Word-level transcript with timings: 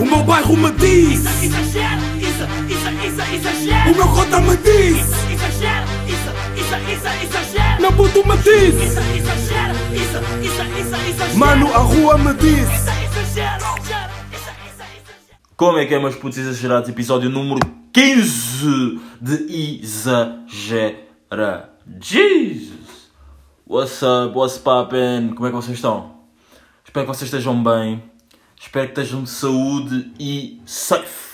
O 0.00 0.04
meu 0.04 0.22
bairro 0.22 0.56
me 0.56 0.70
diz 0.72 1.20
Isso, 1.20 1.44
exagero, 1.44 2.02
isso, 2.18 2.44
isso, 2.68 2.88
isso, 3.06 3.20
exagero. 3.34 3.90
O 3.90 3.96
meu 3.96 4.08
cota 4.08 4.40
me 4.40 4.56
diz 4.58 4.96
Isso, 4.96 5.32
exagero, 5.32 5.86
isso, 6.06 6.30
isso, 6.56 6.76
isso, 6.92 7.08
exagero. 7.24 7.80
Meu 7.80 7.92
puto 7.92 8.26
me 8.28 8.36
diz 8.36 8.74
Isso, 8.74 9.00
exagero, 9.00 9.74
isso, 9.92 10.18
isso, 10.40 10.62
isso, 10.80 10.96
exagero. 11.08 11.38
Mano, 11.38 11.74
a 11.74 11.78
rua 11.78 12.16
me 12.16 12.32
diz 12.34 12.68
exagero, 12.68 13.08
isso, 13.10 13.18
exagero. 13.20 14.18
Como 15.56 15.78
é 15.78 15.86
que 15.86 15.94
é, 15.94 15.98
meus 15.98 16.14
putos 16.14 16.38
exagerados? 16.38 16.88
Episódio 16.88 17.28
número 17.28 17.58
15 17.92 19.00
de 19.20 19.80
Exagera. 19.82 21.70
Jesus! 22.00 23.10
What's 23.66 24.00
up? 24.02 24.36
What's 24.36 24.58
poppin'? 24.58 25.34
Como 25.34 25.48
é 25.48 25.50
que 25.50 25.56
vocês 25.56 25.76
estão? 25.76 26.12
Espero 26.84 27.06
que 27.06 27.12
vocês 27.12 27.28
estejam 27.28 27.60
bem. 27.60 28.00
Espero 28.60 28.86
que 28.88 29.00
estejam 29.00 29.22
de 29.22 29.30
saúde 29.30 30.12
e 30.18 30.60
safe. 30.66 31.28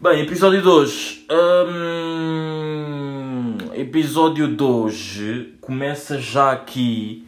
Bem, 0.00 0.20
episódio 0.20 0.60
de 0.60 0.68
hoje. 0.68 1.26
Hum, 1.68 3.56
episódio 3.74 4.54
de 4.54 4.62
hoje 4.62 5.56
começa 5.60 6.20
já 6.20 6.52
aqui 6.52 7.26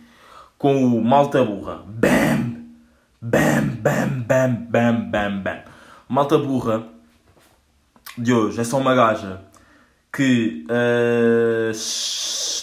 com 0.58 0.84
o 0.84 1.02
Malta 1.02 1.44
Burra. 1.44 1.82
Bam! 1.86 2.60
Bam, 3.22 3.68
bam, 3.80 4.08
bam, 4.26 4.54
bam, 4.68 5.10
bam, 5.10 5.40
bam. 5.42 5.62
Malta 6.08 6.38
burra 6.38 6.88
de 8.16 8.32
hoje 8.32 8.60
é 8.60 8.64
só 8.64 8.78
uma 8.78 8.94
gaja 8.94 9.42
que. 10.12 10.64
eh, 10.70 11.70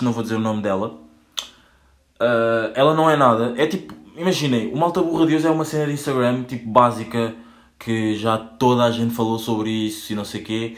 não 0.02 0.12
vou 0.12 0.24
dizer 0.24 0.36
o 0.36 0.40
nome 0.40 0.62
dela. 0.62 0.98
Eh, 2.20 2.72
ela 2.76 2.94
não 2.94 3.10
é 3.10 3.16
nada. 3.16 3.54
É 3.58 3.68
tipo. 3.68 3.94
Imaginem, 4.18 4.74
o 4.74 4.76
Malta 4.76 5.00
burra 5.00 5.28
de 5.28 5.36
hoje 5.36 5.46
é 5.46 5.52
uma 5.52 5.64
cena 5.64 5.86
de 5.86 5.94
Instagram 5.94 6.44
tipo 6.44 6.68
básica 6.68 7.36
que 7.78 8.16
já 8.16 8.36
toda 8.36 8.84
a 8.84 8.90
gente 8.90 9.14
falou 9.14 9.38
sobre 9.38 9.70
isso 9.70 10.12
e 10.12 10.16
não 10.16 10.26
sei 10.26 10.42
o 10.42 10.44
quê. 10.44 10.78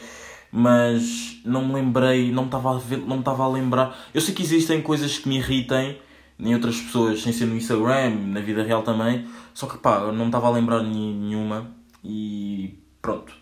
Mas 0.52 1.40
não 1.42 1.66
me 1.66 1.72
lembrei, 1.72 2.30
não 2.30 2.42
me 2.42 2.48
estava 2.48 2.76
a 2.76 2.80
não 2.98 3.20
estava 3.20 3.44
a 3.44 3.48
lembrar. 3.48 3.98
Eu 4.12 4.20
sei 4.20 4.34
que 4.34 4.42
existem 4.42 4.82
coisas 4.82 5.18
que 5.18 5.26
me 5.26 5.38
irritem 5.38 5.98
em 6.38 6.52
outras 6.52 6.78
pessoas, 6.82 7.22
sem 7.22 7.32
ser 7.32 7.46
no 7.46 7.56
Instagram, 7.56 8.10
na 8.26 8.40
vida 8.40 8.62
real 8.62 8.82
também. 8.82 9.26
Só 9.54 9.66
que 9.66 9.78
pá, 9.78 10.00
eu 10.00 10.12
não 10.12 10.26
me 10.26 10.26
estava 10.26 10.48
a 10.48 10.50
lembrar 10.50 10.82
nenhuma 10.82 11.74
e 12.04 12.74
pronto. 13.00 13.32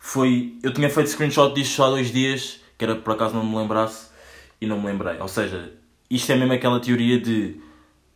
Foi. 0.00 0.58
Eu 0.60 0.72
tinha 0.72 0.90
feito 0.90 1.08
screenshot 1.08 1.54
disto 1.54 1.84
há 1.84 1.90
dois 1.90 2.10
dias, 2.10 2.60
que 2.76 2.84
era 2.84 2.96
por 2.96 3.14
acaso 3.14 3.36
não 3.36 3.46
me 3.46 3.56
lembrasse 3.56 4.08
e 4.60 4.66
não 4.66 4.80
me 4.80 4.86
lembrei. 4.86 5.20
Ou 5.20 5.28
seja, 5.28 5.72
isto 6.10 6.32
é 6.32 6.34
mesmo 6.34 6.52
aquela 6.52 6.80
teoria 6.80 7.20
de 7.20 7.64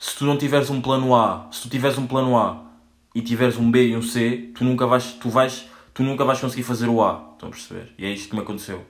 se 0.00 0.16
tu 0.16 0.24
não 0.24 0.38
tiveres 0.38 0.70
um 0.70 0.80
plano 0.80 1.14
A, 1.14 1.46
se 1.52 1.60
tu 1.60 1.68
tiveres 1.68 1.98
um 1.98 2.06
plano 2.06 2.34
A 2.38 2.64
e 3.14 3.20
tiveres 3.20 3.58
um 3.58 3.70
B 3.70 3.88
e 3.88 3.96
um 3.96 4.00
C, 4.00 4.50
tu 4.54 4.64
nunca 4.64 4.86
vais, 4.86 5.12
tu 5.12 5.28
vais, 5.28 5.68
tu 5.92 6.02
nunca 6.02 6.24
vais 6.24 6.40
conseguir 6.40 6.62
fazer 6.62 6.88
o 6.88 7.04
A. 7.04 7.32
Estão 7.34 7.50
a 7.50 7.52
perceber? 7.52 7.92
E 7.98 8.06
é 8.06 8.10
isto 8.10 8.30
que 8.30 8.34
me 8.34 8.40
aconteceu. 8.40 8.82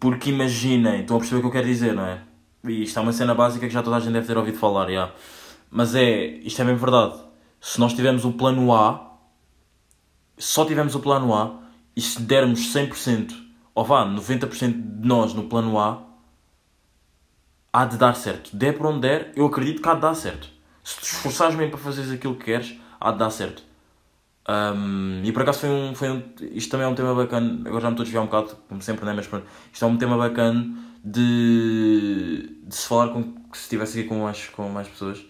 Porque 0.00 0.30
imaginem, 0.30 1.02
estão 1.02 1.18
a 1.18 1.20
perceber 1.20 1.40
o 1.40 1.42
que 1.42 1.46
eu 1.48 1.52
quero 1.52 1.66
dizer, 1.66 1.92
não 1.94 2.06
é? 2.06 2.22
E 2.64 2.84
isto 2.84 2.98
é 2.98 3.02
uma 3.02 3.12
cena 3.12 3.34
básica 3.34 3.66
que 3.66 3.72
já 3.72 3.82
toda 3.82 3.96
a 3.96 4.00
gente 4.00 4.14
deve 4.14 4.26
ter 4.26 4.38
ouvido 4.38 4.56
falar, 4.56 4.90
já. 4.90 5.12
Mas 5.70 5.94
é, 5.94 6.28
isto 6.38 6.62
é 6.62 6.64
mesmo 6.64 6.80
verdade. 6.80 7.20
Se 7.60 7.78
nós 7.78 7.92
tivermos 7.92 8.24
o 8.24 8.32
plano 8.32 8.72
A, 8.72 9.18
só 10.38 10.64
tivermos 10.64 10.94
o 10.94 11.00
plano 11.00 11.34
A, 11.34 11.60
e 11.94 12.00
se 12.00 12.22
dermos 12.22 12.72
100%, 12.74 13.30
ou 13.74 13.84
vá, 13.84 14.06
90% 14.06 15.00
de 15.00 15.06
nós 15.06 15.34
no 15.34 15.44
plano 15.44 15.78
A, 15.78 16.02
há 17.76 17.84
de 17.84 17.98
dar 17.98 18.16
certo. 18.16 18.56
Der 18.56 18.72
para 18.72 18.88
onde 18.88 19.00
der, 19.00 19.32
eu 19.36 19.44
acredito 19.44 19.82
que 19.82 19.88
há 19.88 19.94
de 19.94 20.00
dar 20.00 20.14
certo. 20.14 20.48
Se 20.82 20.98
te 20.98 21.02
esforçares 21.04 21.54
mesmo 21.54 21.72
para 21.72 21.80
fazeres 21.80 22.10
aquilo 22.10 22.34
que 22.34 22.46
queres, 22.46 22.74
há 22.98 23.10
de 23.12 23.18
dar 23.18 23.28
certo. 23.28 23.62
Um, 24.48 25.20
e 25.22 25.30
por 25.30 25.42
acaso 25.42 25.58
foi 25.60 25.68
um, 25.68 25.94
foi 25.94 26.10
um. 26.10 26.22
Isto 26.52 26.70
também 26.70 26.86
é 26.86 26.88
um 26.88 26.94
tema 26.94 27.14
bacana. 27.14 27.60
Agora 27.66 27.82
já 27.82 27.88
me 27.88 27.94
estou 27.94 28.02
a 28.02 28.04
desviar 28.04 28.22
um 28.22 28.26
bocado, 28.26 28.56
como 28.66 28.80
sempre, 28.80 29.04
né? 29.04 29.12
Mas 29.12 29.26
pronto. 29.26 29.46
Isto 29.70 29.84
é 29.84 29.88
um 29.88 29.98
tema 29.98 30.16
bacana 30.16 30.74
de, 31.04 32.60
de 32.62 32.74
se 32.74 32.88
falar 32.88 33.08
com. 33.08 33.34
Se 33.52 33.62
estivesse 33.64 33.98
aqui 33.98 34.08
com 34.08 34.22
mais, 34.22 34.48
com 34.48 34.68
mais 34.70 34.88
pessoas. 34.88 35.22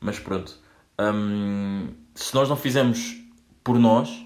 Mas 0.00 0.18
pronto. 0.18 0.56
Um, 0.98 1.88
se 2.14 2.34
nós 2.34 2.48
não 2.48 2.56
fizermos 2.56 3.20
por 3.62 3.78
nós, 3.78 4.24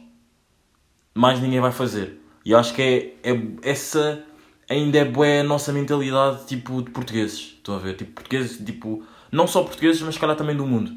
mais 1.14 1.40
ninguém 1.40 1.60
vai 1.60 1.72
fazer. 1.72 2.20
E 2.44 2.52
eu 2.52 2.58
acho 2.58 2.74
que 2.74 3.16
é, 3.24 3.32
é 3.32 3.40
essa 3.62 4.22
ainda 4.68 4.98
é 4.98 5.04
boa 5.04 5.40
a 5.40 5.42
nossa 5.42 5.72
mentalidade 5.72 6.46
tipo 6.46 6.82
de 6.82 6.90
portugueses. 6.90 7.54
Estão 7.56 7.76
a 7.76 7.78
ver? 7.78 7.96
Tipo, 7.96 8.12
portugueses, 8.12 8.64
tipo, 8.64 9.02
não 9.30 9.46
só 9.46 9.62
portugueses, 9.62 10.02
mas 10.02 10.18
cara 10.18 10.34
também 10.34 10.56
do 10.56 10.66
mundo. 10.66 10.92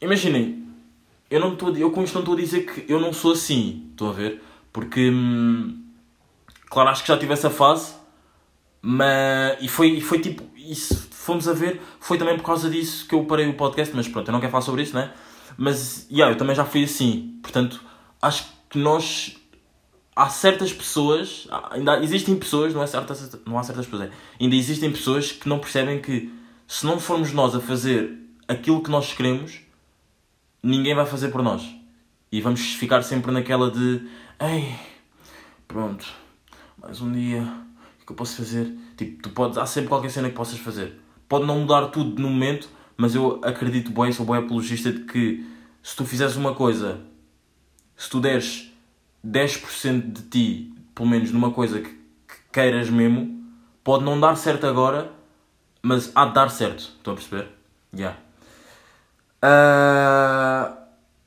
Imaginem, 0.00 0.66
eu, 1.30 1.40
não 1.40 1.52
estou, 1.52 1.74
eu 1.76 1.90
com 1.90 2.02
isto 2.02 2.14
não 2.14 2.22
estou 2.22 2.34
a 2.34 2.38
dizer 2.38 2.66
que 2.66 2.90
eu 2.92 3.00
não 3.00 3.12
sou 3.12 3.32
assim. 3.32 3.88
Estão 3.90 4.10
a 4.10 4.12
ver? 4.12 4.42
Porque, 4.72 5.10
hum, 5.10 5.82
claro, 6.68 6.90
acho 6.90 7.02
que 7.02 7.08
já 7.08 7.18
tive 7.18 7.32
essa 7.32 7.50
fase, 7.50 7.94
mas, 8.80 9.56
e 9.60 9.68
foi, 9.68 10.00
foi 10.00 10.18
tipo, 10.18 10.42
isso, 10.56 11.08
fomos 11.10 11.46
a 11.46 11.52
ver, 11.52 11.80
foi 12.00 12.18
também 12.18 12.36
por 12.36 12.44
causa 12.44 12.68
disso 12.70 13.06
que 13.06 13.14
eu 13.14 13.24
parei 13.24 13.48
o 13.48 13.54
podcast, 13.54 13.94
mas 13.94 14.08
pronto, 14.08 14.28
eu 14.28 14.32
não 14.32 14.40
quero 14.40 14.50
falar 14.50 14.62
sobre 14.62 14.82
isso, 14.82 14.94
né? 14.94 15.12
Mas, 15.56 16.08
yeah, 16.10 16.32
eu 16.32 16.38
também 16.38 16.56
já 16.56 16.64
fui 16.64 16.84
assim. 16.84 17.38
Portanto, 17.42 17.80
acho 18.20 18.46
que 18.70 18.78
nós 18.78 19.36
há 20.14 20.28
certas 20.28 20.72
pessoas, 20.72 21.48
ainda 21.70 22.02
existem 22.02 22.36
pessoas, 22.36 22.74
não, 22.74 22.82
é 22.82 22.86
certas, 22.86 23.38
não 23.46 23.58
há 23.58 23.62
certas 23.62 23.86
pessoas, 23.86 24.10
é, 24.10 24.12
ainda 24.40 24.54
existem 24.54 24.90
pessoas 24.90 25.32
que 25.32 25.48
não 25.48 25.58
percebem 25.58 26.00
que 26.00 26.32
se 26.66 26.86
não 26.86 26.98
formos 27.00 27.32
nós 27.32 27.54
a 27.54 27.60
fazer 27.60 28.18
aquilo 28.46 28.82
que 28.82 28.90
nós 28.90 29.12
queremos, 29.12 29.60
ninguém 30.62 30.94
vai 30.94 31.06
fazer 31.06 31.28
por 31.28 31.42
nós. 31.42 31.62
E 32.30 32.40
vamos 32.40 32.60
ficar 32.74 33.02
sempre 33.02 33.30
naquela 33.30 33.70
de 33.70 34.06
ei, 34.40 34.74
pronto, 35.68 36.06
mais 36.80 37.00
um 37.00 37.12
dia, 37.12 37.42
o 37.42 38.06
que 38.06 38.10
é 38.10 38.12
eu 38.12 38.16
posso 38.16 38.36
fazer? 38.36 38.74
Tipo, 38.96 39.22
tu 39.22 39.30
podes, 39.30 39.58
há 39.58 39.66
sempre 39.66 39.88
qualquer 39.88 40.10
cena 40.10 40.28
que 40.28 40.34
possas 40.34 40.58
fazer. 40.58 40.98
Pode 41.28 41.46
não 41.46 41.60
mudar 41.60 41.88
tudo 41.88 42.20
no 42.20 42.28
momento, 42.28 42.68
mas 42.96 43.14
eu 43.14 43.40
acredito 43.42 43.90
bem, 43.90 44.12
sou 44.12 44.26
bem 44.26 44.36
apologista 44.36 44.92
de 44.92 45.00
que 45.00 45.46
se 45.82 45.96
tu 45.96 46.04
fizeres 46.04 46.36
uma 46.36 46.54
coisa, 46.54 47.00
se 47.96 48.08
tu 48.08 48.20
deres 48.20 48.71
10% 49.26 50.12
de 50.12 50.22
ti, 50.22 50.74
pelo 50.94 51.08
menos 51.08 51.30
numa 51.30 51.50
coisa 51.50 51.80
que, 51.80 51.90
que 51.90 52.36
queiras 52.52 52.90
mesmo, 52.90 53.42
pode 53.84 54.04
não 54.04 54.18
dar 54.18 54.36
certo 54.36 54.66
agora, 54.66 55.10
mas 55.80 56.10
há 56.14 56.26
de 56.26 56.34
dar 56.34 56.50
certo. 56.50 56.80
Estão 56.80 57.12
a 57.12 57.16
perceber? 57.16 57.48
Yeah. 57.94 58.18
Ah, 59.40 60.76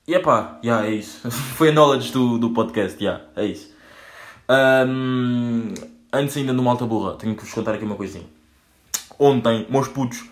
e 0.07 0.13
epá, 0.13 0.59
yeah, 0.63 0.87
é 0.87 0.91
isso. 0.91 1.29
Foi 1.31 1.69
a 1.69 1.71
knowledge 1.71 2.11
do, 2.11 2.37
do 2.37 2.51
podcast, 2.51 3.01
yeah, 3.03 3.23
é 3.35 3.45
isso. 3.45 3.73
Ahm, 4.47 5.73
antes 6.13 6.37
ainda 6.37 6.53
no 6.53 6.63
Malta 6.63 6.85
Burra, 6.85 7.15
tenho 7.15 7.35
que 7.35 7.43
vos 7.43 7.53
contar 7.53 7.73
aqui 7.73 7.83
uma 7.83 7.95
coisinha. 7.95 8.25
Ontem, 9.17 9.65
meus 9.69 9.87
putos, 9.87 10.23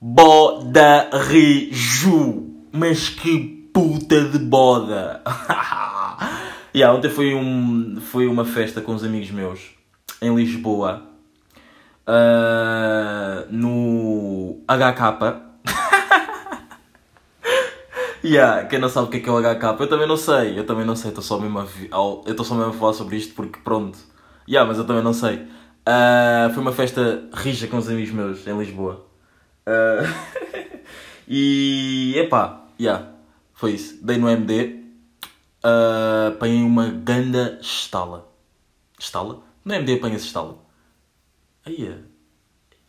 boda 0.00 1.10
riju. 1.12 2.46
Mas 2.70 3.08
que 3.08 3.70
puta 3.72 4.24
de 4.24 4.38
boda. 4.38 5.22
yeah, 6.74 6.96
ontem 6.96 7.10
foi, 7.10 7.34
um, 7.34 8.00
foi 8.00 8.26
uma 8.26 8.44
festa 8.44 8.80
com 8.80 8.94
os 8.94 9.04
amigos 9.04 9.30
meus 9.30 9.70
em 10.20 10.34
Lisboa. 10.34 11.02
ah, 12.06 13.44
no 13.50 14.60
HK. 14.66 15.48
Yeah, 18.24 18.66
quem 18.66 18.80
não 18.80 18.88
sabe 18.88 19.06
o 19.06 19.10
que 19.10 19.18
é, 19.18 19.20
que 19.20 19.28
é 19.28 19.32
o 19.32 19.38
HK, 19.40 19.80
eu 19.80 19.88
também 19.88 20.06
não 20.06 20.16
sei, 20.16 20.58
eu 20.58 20.66
também 20.66 20.84
não 20.84 20.96
sei, 20.96 21.10
estou 21.10 21.22
só 21.22 21.38
mesmo 21.38 21.60
a, 21.60 21.66
eu 21.92 22.24
estou 22.26 22.44
só 22.44 22.54
mesmo 22.56 22.72
a 22.72 22.74
falar 22.74 22.92
sobre 22.92 23.16
isto 23.16 23.32
porque 23.34 23.60
pronto. 23.60 23.96
Yeah, 24.48 24.68
mas 24.68 24.76
eu 24.78 24.84
também 24.86 25.02
não 25.04 25.12
sei. 25.12 25.46
Ah, 25.86 26.50
foi 26.52 26.62
uma 26.62 26.72
festa 26.72 27.28
rija 27.32 27.68
com 27.68 27.78
os 27.78 27.88
amigos 27.88 28.10
meus 28.12 28.46
em 28.46 28.58
Lisboa. 28.58 29.06
Ah, 29.66 30.02
e 31.28 32.14
epá, 32.16 32.64
yeah, 32.80 33.06
foi 33.54 33.72
isso. 33.72 34.04
Dei 34.04 34.18
no 34.18 34.28
MD, 34.28 34.77
ah, 35.62 36.28
apanhei 36.28 36.62
uma 36.62 36.88
ganda 36.88 37.58
estala. 37.60 38.28
Estala? 38.98 39.40
No 39.64 39.74
MD 39.74 39.94
apanha-se 39.94 40.26
estala. 40.26 40.58
Aí, 41.64 41.94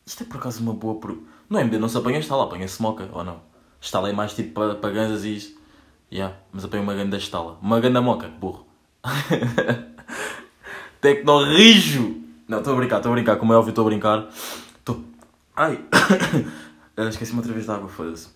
isto 0.05 0.23
é 0.23 0.25
por 0.25 0.37
acaso 0.37 0.61
uma 0.61 0.73
boa 0.73 0.99
pro... 0.99 1.27
No 1.49 1.59
MD 1.59 1.77
não 1.77 1.89
se 1.89 1.97
apanha 1.97 2.19
estala, 2.19 2.43
apanha-se 2.45 2.81
moca, 2.81 3.09
ou 3.11 3.23
não? 3.23 3.41
Estala 3.81 4.09
é 4.09 4.13
mais 4.13 4.33
tipo 4.33 4.53
para 4.53 4.75
pa 4.75 4.89
ganzas 4.89 5.23
e 5.25 5.35
isso. 5.35 5.59
Yeah, 6.11 6.35
mas 6.51 6.65
apanha 6.65 6.81
uma 6.81 6.95
ganda 6.95 7.17
estala. 7.17 7.57
Uma 7.61 7.79
ganda 7.79 8.01
moca, 8.01 8.27
burro. 8.27 8.65
Tecnorrijo! 11.01 12.15
Não, 12.47 12.59
estou 12.59 12.73
a 12.73 12.77
brincar, 12.77 12.97
estou 12.97 13.11
a 13.11 13.15
brincar, 13.15 13.35
como 13.37 13.53
é 13.53 13.57
óbvio, 13.57 13.69
estou 13.69 13.83
a 13.83 13.89
brincar. 13.89 14.27
Estou... 14.79 15.03
Ai! 15.55 15.83
Ah, 16.97 17.07
Esqueci-me 17.07 17.37
outra 17.37 17.53
vez 17.53 17.65
de 17.65 17.71
água, 17.71 17.87
foda-se. 17.87 18.27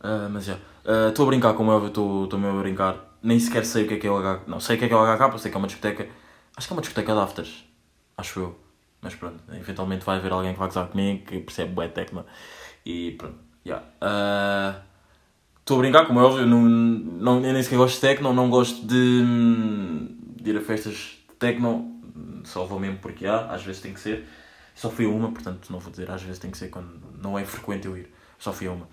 Ah, 0.00 0.26
mas 0.30 0.46
já. 0.46 0.56
Ah, 0.86 1.08
Estou 1.10 1.24
a 1.24 1.28
brincar, 1.28 1.52
como 1.52 1.70
é 1.70 1.74
óbvio, 1.74 1.88
estou 1.88 2.38
mesmo 2.38 2.58
a 2.58 2.62
brincar. 2.62 3.13
Nem 3.24 3.40
sequer 3.40 3.64
sei 3.64 3.84
o 3.84 3.88
que 3.88 3.94
é 3.94 3.96
que 3.98 4.06
é 4.06 4.10
o 4.10 4.20
HK. 4.20 4.46
Não, 4.46 4.60
sei 4.60 4.76
o 4.76 4.78
que 4.78 4.84
é 4.84 4.88
que 4.88 4.94
é 4.94 4.96
o 4.96 5.16
HK, 5.16 5.38
sei 5.38 5.50
que 5.50 5.56
é 5.56 5.58
uma 5.58 5.66
discoteca. 5.66 6.08
Acho 6.56 6.66
que 6.68 6.72
é 6.72 6.76
uma 6.76 6.82
discoteca 6.82 7.12
de 7.12 7.20
afters. 7.20 7.64
Acho 8.16 8.40
eu. 8.40 8.58
Mas 9.00 9.14
pronto, 9.14 9.42
eventualmente 9.52 10.04
vai 10.04 10.18
haver 10.18 10.32
alguém 10.32 10.52
que 10.52 10.58
vai 10.58 10.68
gozar 10.68 10.86
comigo, 10.86 11.24
que 11.26 11.40
percebe 11.40 11.72
bué 11.72 11.88
tecno. 11.88 12.24
E 12.86 13.12
pronto, 13.12 13.38
yeah. 13.64 13.84
Ah, 14.00 14.82
Estou 15.64 15.78
a 15.78 15.80
brincar, 15.80 16.06
como 16.06 16.20
é 16.20 16.22
óbvio, 16.22 16.46
não, 16.46 16.60
não, 16.60 17.40
nem 17.40 17.62
sequer 17.62 17.76
gosto 17.78 17.94
de 17.94 18.02
techno, 18.02 18.34
não 18.34 18.50
gosto 18.50 18.86
de, 18.86 19.22
hum, 19.24 20.14
de 20.36 20.50
ir 20.50 20.58
a 20.58 20.60
festas 20.60 21.18
de 21.26 21.34
techno, 21.38 22.02
só 22.44 22.66
vou 22.66 22.78
mesmo 22.78 22.98
porque 22.98 23.24
há, 23.26 23.46
às 23.46 23.62
vezes 23.62 23.80
tem 23.80 23.94
que 23.94 24.00
ser. 24.00 24.28
Só 24.74 24.90
fui 24.90 25.06
a 25.06 25.08
uma, 25.08 25.32
portanto 25.32 25.70
não 25.70 25.78
vou 25.78 25.90
dizer 25.90 26.10
às 26.10 26.22
vezes 26.22 26.38
tem 26.38 26.50
que 26.50 26.58
ser 26.58 26.68
quando 26.68 27.00
não 27.18 27.38
é 27.38 27.46
frequente 27.46 27.86
eu 27.86 27.96
ir, 27.96 28.12
só 28.38 28.52
fui 28.52 28.66
a 28.66 28.72
uma. 28.72 28.86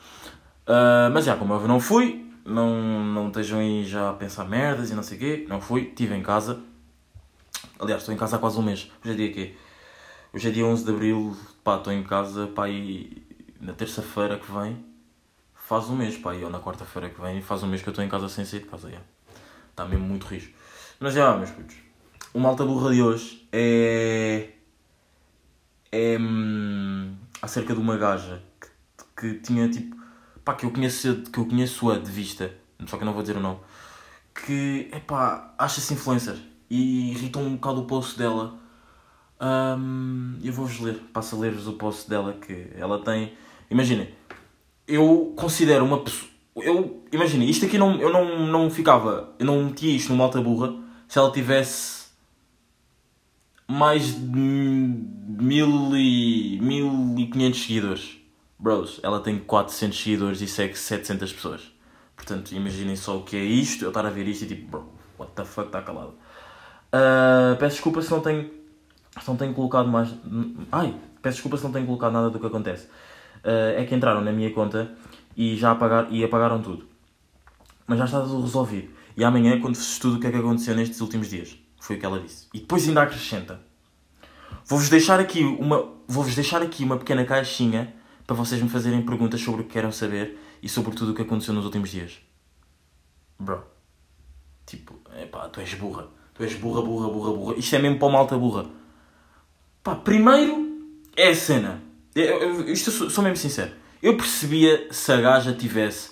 Ah, 0.65 1.09
mas 1.13 1.25
já, 1.25 1.35
como 1.35 1.51
é 1.51 1.55
óbvio, 1.57 1.67
não 1.67 1.81
fui, 1.81 2.30
não, 2.45 3.03
não 3.03 3.27
estejam 3.27 3.59
aí 3.59 3.83
já 3.85 4.09
a 4.09 4.13
pensar 4.13 4.45
merdas 4.45 4.89
e 4.89 4.95
não 4.95 5.03
sei 5.03 5.17
o 5.17 5.19
quê, 5.19 5.45
não 5.47 5.61
fui, 5.61 5.81
estive 5.81 6.15
em 6.15 6.23
casa. 6.23 6.61
Aliás, 7.79 8.01
estou 8.01 8.13
em 8.13 8.17
casa 8.17 8.35
há 8.35 8.39
quase 8.39 8.57
um 8.57 8.61
mês, 8.61 8.91
hoje 9.03 9.13
é 9.13 9.15
dia 9.15 9.33
quê? 9.33 9.55
Hoje 10.33 10.47
é 10.47 10.51
dia 10.51 10.65
11 10.65 10.85
de 10.85 10.91
Abril, 10.91 11.37
pá, 11.63 11.77
estou 11.77 11.91
em 11.91 12.03
casa, 12.03 12.47
pá, 12.47 12.69
e 12.69 13.21
na 13.59 13.73
terça-feira 13.73 14.37
que 14.37 14.51
vem 14.51 14.83
faz 15.53 15.89
um 15.89 15.95
mês, 15.95 16.17
pá, 16.17 16.35
e 16.35 16.43
ou 16.43 16.49
na 16.49 16.59
quarta-feira 16.59 17.09
que 17.09 17.19
vem 17.19 17.41
faz 17.41 17.63
um 17.63 17.67
mês 17.67 17.81
que 17.81 17.89
eu 17.89 17.91
estou 17.91 18.03
em 18.03 18.09
casa 18.09 18.29
sem 18.29 18.45
sair 18.45 18.61
de 18.61 18.65
casa, 18.65 18.89
já. 18.89 19.01
Está 19.69 19.85
mesmo 19.85 20.05
muito 20.05 20.25
rijo. 20.25 20.51
Mas 20.99 21.13
já, 21.13 21.35
meus 21.35 21.51
putos, 21.51 21.75
o 22.33 22.39
malta 22.39 22.63
burra 22.65 22.93
de 22.93 23.01
hoje 23.01 23.47
é... 23.51 24.49
é... 25.91 26.17
hum, 26.19 27.15
acerca 27.41 27.73
de 27.73 27.79
uma 27.79 27.97
gaja 27.97 28.41
que, 28.59 29.33
que 29.33 29.39
tinha, 29.41 29.67
tipo, 29.69 30.00
pá, 30.43 30.53
que 30.53 30.65
eu 30.65 30.71
conheço, 30.71 31.23
que 31.31 31.39
eu 31.39 31.45
conheço 31.45 31.89
a 31.89 31.97
de 31.97 32.11
vista, 32.11 32.53
só 32.85 32.97
que 32.97 33.03
eu 33.03 33.05
não 33.05 33.13
vou 33.13 33.21
dizer 33.21 33.37
o 33.37 33.39
nome, 33.39 33.59
que, 34.33 34.89
é 34.91 34.99
pá, 34.99 35.53
acha-se 35.57 35.93
influencer 35.93 36.37
e 36.69 37.11
irritou 37.11 37.41
um 37.41 37.55
bocado 37.55 37.81
o 37.81 37.85
post 37.85 38.17
dela. 38.17 38.57
Hum, 39.41 40.37
eu 40.43 40.53
vou-vos 40.53 40.79
ler, 40.79 40.95
passo 41.11 41.35
a 41.35 41.39
ler-vos 41.39 41.67
o 41.67 41.73
post 41.73 42.09
dela 42.09 42.33
que 42.33 42.67
ela 42.75 43.03
tem. 43.03 43.33
Imaginem, 43.69 44.09
eu 44.87 45.33
considero 45.35 45.83
uma 45.83 45.99
pessoa. 45.99 46.29
Eu, 46.55 47.03
imaginem, 47.11 47.49
isto 47.49 47.65
aqui 47.65 47.77
não, 47.77 47.99
eu 47.99 48.11
não, 48.11 48.45
não 48.47 48.69
ficava. 48.69 49.33
Eu 49.39 49.45
não 49.45 49.65
metia 49.65 49.95
isto 49.95 50.11
numa 50.11 50.25
alta 50.25 50.41
burra 50.41 50.73
se 51.07 51.17
ela 51.17 51.31
tivesse 51.31 52.01
mais 53.67 54.13
de 54.13 54.21
mil 54.21 55.95
e, 55.95 56.59
mil 56.61 57.15
e 57.17 57.27
quinhentos 57.27 57.61
seguidores. 57.61 58.20
Bros, 58.61 58.99
ela 59.01 59.19
tem 59.19 59.39
400 59.39 59.99
seguidores 59.99 60.39
e 60.39 60.47
segue 60.47 60.77
700 60.77 61.33
pessoas. 61.33 61.73
Portanto, 62.15 62.51
imaginem 62.51 62.95
só 62.95 63.17
o 63.17 63.23
que 63.23 63.35
é 63.35 63.43
isto. 63.43 63.83
Eu 63.83 63.87
estar 63.89 64.05
a 64.05 64.09
ver 64.11 64.27
isto 64.27 64.43
e 64.43 64.47
tipo, 64.47 64.69
bro, 64.69 64.89
what 65.17 65.31
the 65.33 65.43
fuck, 65.43 65.67
está 65.67 65.81
calado. 65.81 66.13
Ah, 66.91 67.55
peço 67.59 67.77
desculpa 67.77 68.03
se 68.03 68.11
não 68.11 68.21
tenho, 68.21 68.51
se 69.19 69.27
não 69.27 69.35
tenho 69.35 69.51
colocado 69.55 69.87
mais. 69.87 70.13
Ai, 70.71 70.93
peço 71.23 71.37
desculpa 71.37 71.57
se 71.57 71.63
não 71.63 71.71
tenho 71.71 71.87
colocado 71.87 72.13
nada 72.13 72.29
do 72.29 72.39
que 72.39 72.45
acontece. 72.45 72.87
Ah, 73.43 73.73
é 73.75 73.83
que 73.83 73.95
entraram 73.95 74.21
na 74.21 74.31
minha 74.31 74.51
conta 74.53 74.95
e 75.35 75.57
já 75.57 75.71
apagar, 75.71 76.13
e 76.13 76.23
apagaram 76.23 76.61
tudo. 76.61 76.85
Mas 77.87 77.97
já 77.97 78.05
está 78.05 78.21
tudo 78.21 78.41
resolvido. 78.41 78.91
E 79.17 79.23
amanhã, 79.23 79.59
quando 79.59 79.73
se 79.73 79.93
estuda 79.93 80.17
o 80.17 80.19
que 80.19 80.27
é 80.27 80.31
que 80.31 80.37
aconteceu 80.37 80.75
nestes 80.75 81.01
últimos 81.01 81.31
dias, 81.31 81.57
foi 81.79 81.95
o 81.95 81.99
que 81.99 82.05
ela 82.05 82.19
disse. 82.19 82.47
E 82.53 82.59
depois 82.59 82.87
ainda 82.87 83.01
acrescenta. 83.01 83.59
Vou-vos 84.67 84.87
deixar 84.87 85.19
aqui 85.19 85.43
uma, 85.43 85.83
vou-vos 86.07 86.35
deixar 86.35 86.61
aqui 86.61 86.83
uma 86.83 86.97
pequena 86.97 87.25
caixinha 87.25 87.99
para 88.31 88.45
vocês 88.45 88.61
me 88.61 88.69
fazerem 88.69 89.01
perguntas 89.01 89.41
sobre 89.41 89.59
o 89.61 89.63
que 89.65 89.71
querem 89.73 89.91
saber 89.91 90.39
e 90.63 90.69
sobre 90.69 90.95
tudo 90.95 91.11
o 91.11 91.13
que 91.15 91.21
aconteceu 91.21 91.53
nos 91.53 91.65
últimos 91.65 91.89
dias. 91.89 92.13
Bro. 93.37 93.61
Tipo, 94.65 94.93
epá, 95.21 95.49
tu 95.49 95.59
és 95.59 95.73
burra. 95.73 96.07
Tu 96.33 96.43
és 96.43 96.53
burra, 96.53 96.81
burra, 96.81 97.09
burra, 97.09 97.33
burra. 97.33 97.55
Isto 97.57 97.75
é 97.75 97.79
mesmo 97.79 97.99
para 97.99 98.07
uma 98.07 98.19
alta 98.19 98.37
burra. 98.37 98.67
Pá, 99.83 99.95
primeiro 99.95 100.79
é 101.13 101.27
a 101.27 101.35
cena. 101.35 101.81
Eu, 102.15 102.23
eu- 102.23 102.71
isto 102.71 102.89
sou, 102.89 103.09
sou 103.09 103.21
mesmo 103.21 103.35
sincero. 103.35 103.73
Eu 104.01 104.15
percebia 104.15 104.87
se 104.91 105.11
a 105.11 105.19
gaja 105.19 105.51
tivesse 105.53 106.11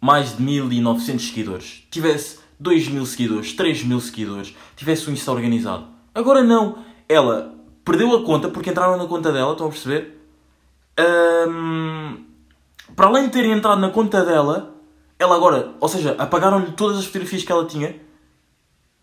mais 0.00 0.36
de 0.36 0.42
1900 0.42 1.24
seguidores, 1.24 1.86
tivesse 1.88 2.40
2000 2.58 3.06
seguidores, 3.06 3.52
3000 3.52 4.00
seguidores, 4.00 4.56
tivesse 4.74 5.08
um 5.08 5.12
Insta 5.12 5.30
organizado. 5.30 5.86
Agora 6.12 6.42
não. 6.42 6.84
Ela 7.08 7.54
perdeu 7.84 8.12
a 8.16 8.24
conta 8.24 8.48
porque 8.48 8.70
entraram 8.70 8.96
na 8.96 9.06
conta 9.06 9.30
dela, 9.32 9.52
estão 9.52 9.68
a 9.68 9.70
perceber? 9.70 10.20
Ahm, 10.96 12.24
para 12.94 13.06
além 13.06 13.24
de 13.24 13.30
terem 13.30 13.52
entrado 13.52 13.80
na 13.80 13.90
conta 13.90 14.24
dela, 14.24 14.74
ela 15.18 15.34
agora, 15.34 15.74
ou 15.80 15.88
seja, 15.88 16.14
apagaram-lhe 16.18 16.72
todas 16.72 16.98
as 16.98 17.06
fotografias 17.06 17.42
que 17.42 17.52
ela 17.52 17.66
tinha, 17.66 17.96